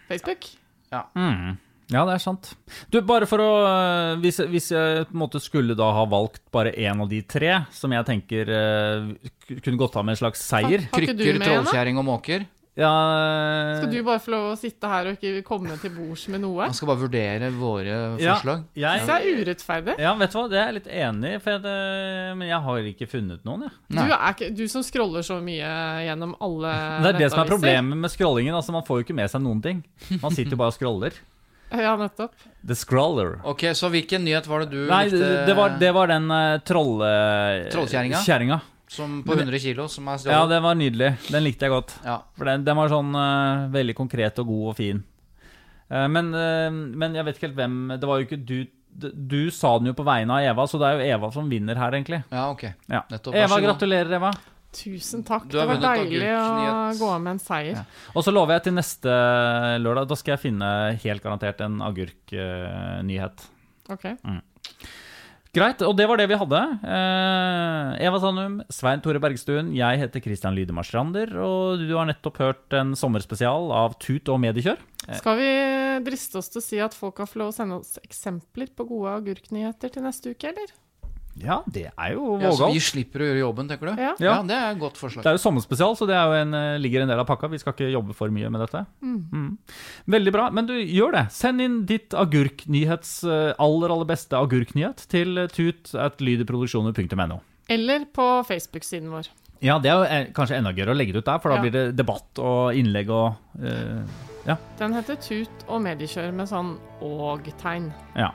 [0.07, 0.51] Facebook.
[0.91, 1.57] mm,
[1.91, 2.49] Ja, det er sant.
[2.91, 6.43] Du, bare for å øh, Hvis, hvis jeg på en måte skulle da ha valgt
[6.51, 9.13] bare én av de tre, som jeg tenker uh,
[9.63, 12.47] kunne gått av med en slags seier Krykker, trollkjerring og måker.
[12.77, 12.91] Ja,
[13.79, 16.67] Skal du bare få lov å sitte her og ikke komme til bords med noe?
[16.67, 18.65] Han skal bare vurdere våre ja, forslag.
[18.77, 19.95] jeg, Det er urettferdig.
[20.03, 23.07] ja, vet du hva, det er jeg litt enig i, det- men jeg har ikke
[23.09, 23.71] funnet noen, jeg.
[23.97, 25.71] Du, er ikke, du som scroller så mye
[26.05, 26.75] gjennom alle
[27.07, 28.53] Det er det som er problemet med scrollingen.
[28.53, 29.81] Altså, man får jo ikke med seg noen ting.
[30.21, 31.17] Man sitter jo bare og scroller.
[31.67, 32.31] Ja, nettopp.
[32.63, 33.41] The scroller.
[33.43, 35.45] Ok, Så hvilken nyhet var det du Nei, likte?
[35.49, 37.71] det, var, det var den uh, trollekjerringa.
[37.73, 38.59] Trollkjerringa?
[38.87, 40.49] Som på 100 kilo, som er Ja, stjålet?
[40.49, 41.09] den var nydelig.
[41.27, 41.93] Den likte jeg godt.
[42.05, 42.21] Ja.
[42.37, 45.03] For den, den var sånn uh, veldig konkret og god og fin.
[45.91, 48.57] Uh, men, uh, men jeg vet ikke helt hvem Det var jo ikke du
[48.91, 51.79] Du sa den jo på vegne av Eva, så det er jo Eva som vinner
[51.79, 52.23] her, egentlig.
[52.31, 52.63] ja, ok.
[52.87, 53.03] Ja.
[53.11, 53.35] Nettopp.
[53.35, 54.31] Eva, gratulerer, Eva.
[54.73, 55.45] Tusen takk.
[55.51, 56.47] Det var deilig å
[56.97, 57.83] gå av med en seier.
[58.13, 59.13] Og så lover jeg til neste
[59.83, 60.71] lørdag, da skal jeg finne
[61.03, 63.45] helt garantert en agurknyhet.
[63.93, 64.09] Ok.
[65.57, 66.59] Greit, og det var det vi hadde.
[66.85, 72.37] Eh, Eva Sandum, Svein Tore Bergstuen, jeg heter Christian Lydemar Strander, og du har nettopp
[72.43, 74.77] hørt en sommerspesial av Tut og mediekjør.
[75.17, 75.51] Skal vi
[76.05, 78.85] driste oss til å si at folk har fått lov å sende oss eksempler på
[78.89, 80.75] gode agurknyheter til neste uke, eller?
[81.43, 84.01] Ja, det er jo Ja, så vi slipper å gjøre jobben, tenker du?
[84.01, 84.13] Ja.
[84.23, 85.23] Ja, det er et godt forslag.
[85.23, 87.49] Det er jo sommerspesial, så det er jo en, eh, ligger en del av pakka.
[87.51, 88.85] Vi skal ikke jobbe for mye med dette.
[89.03, 89.57] Mm.
[90.07, 90.49] Veldig bra.
[90.51, 91.25] Men du, gjør det.
[91.31, 97.39] Send inn ditt agurknyhets eh, aller, aller beste agurknyhet til eh, tut at lydproduksjoner.no.
[97.69, 99.27] Eller på Facebook-siden vår.
[99.61, 101.61] Ja, det er jo kanskje enda gøyere å legge det ut der, for da Ja.
[101.65, 104.03] blir det debatt og innlegg og uh,
[104.45, 104.55] Ja.
[104.77, 107.89] Den heter Tut og mediekjør med sånn og-tegn.
[108.15, 108.29] ja.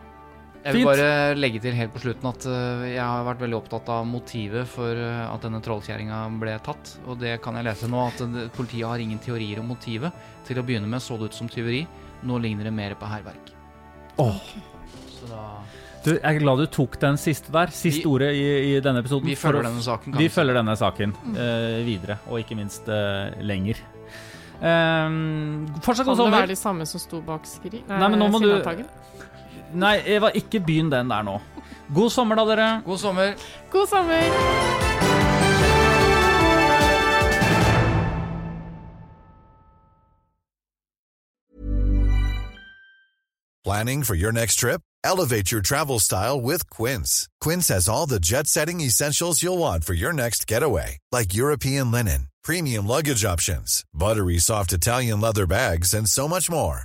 [0.62, 0.90] Jeg vil Fint.
[0.92, 4.68] bare legge til helt på slutten at øh, jeg har vært veldig opptatt av motivet
[4.70, 6.92] for øh, at denne trollkjerringa ble tatt.
[7.10, 10.12] Og det kan jeg lese nå, at øh, politiet har ingen teorier om motivet.
[10.46, 11.82] Til å begynne med så det ut som tyveri.
[12.22, 13.50] Nå ligner det mer på hærverk.
[14.22, 14.38] Åh.
[15.18, 15.42] Så da
[16.04, 17.70] Du, jeg er glad du tok den siste der.
[17.74, 18.46] Siste Vi- ordet i,
[18.76, 19.26] i denne episoden.
[19.26, 20.12] Vi følger denne saken.
[20.14, 23.78] kan Vi følger denne saken eh, videre, og ikke minst eh, lenger.
[24.62, 26.38] Um, fortsatt god Kan det sommer.
[26.38, 27.80] være de samme som sto bak skri...
[27.88, 28.52] Nei, men nå må du?
[29.74, 31.38] Nei, Eva, ikke begynn den der nå.
[31.94, 32.82] God sommer, da, dere.
[32.86, 33.34] God sommer.
[33.72, 34.22] God sommer!
[43.64, 44.80] Planning for your next trip?
[45.04, 47.28] Elevate your travel style with Quince.
[47.40, 51.90] Quince has all the jet setting essentials you'll want for your next getaway, like European
[51.90, 56.84] linen, premium luggage options, buttery soft Italian leather bags, and so much more.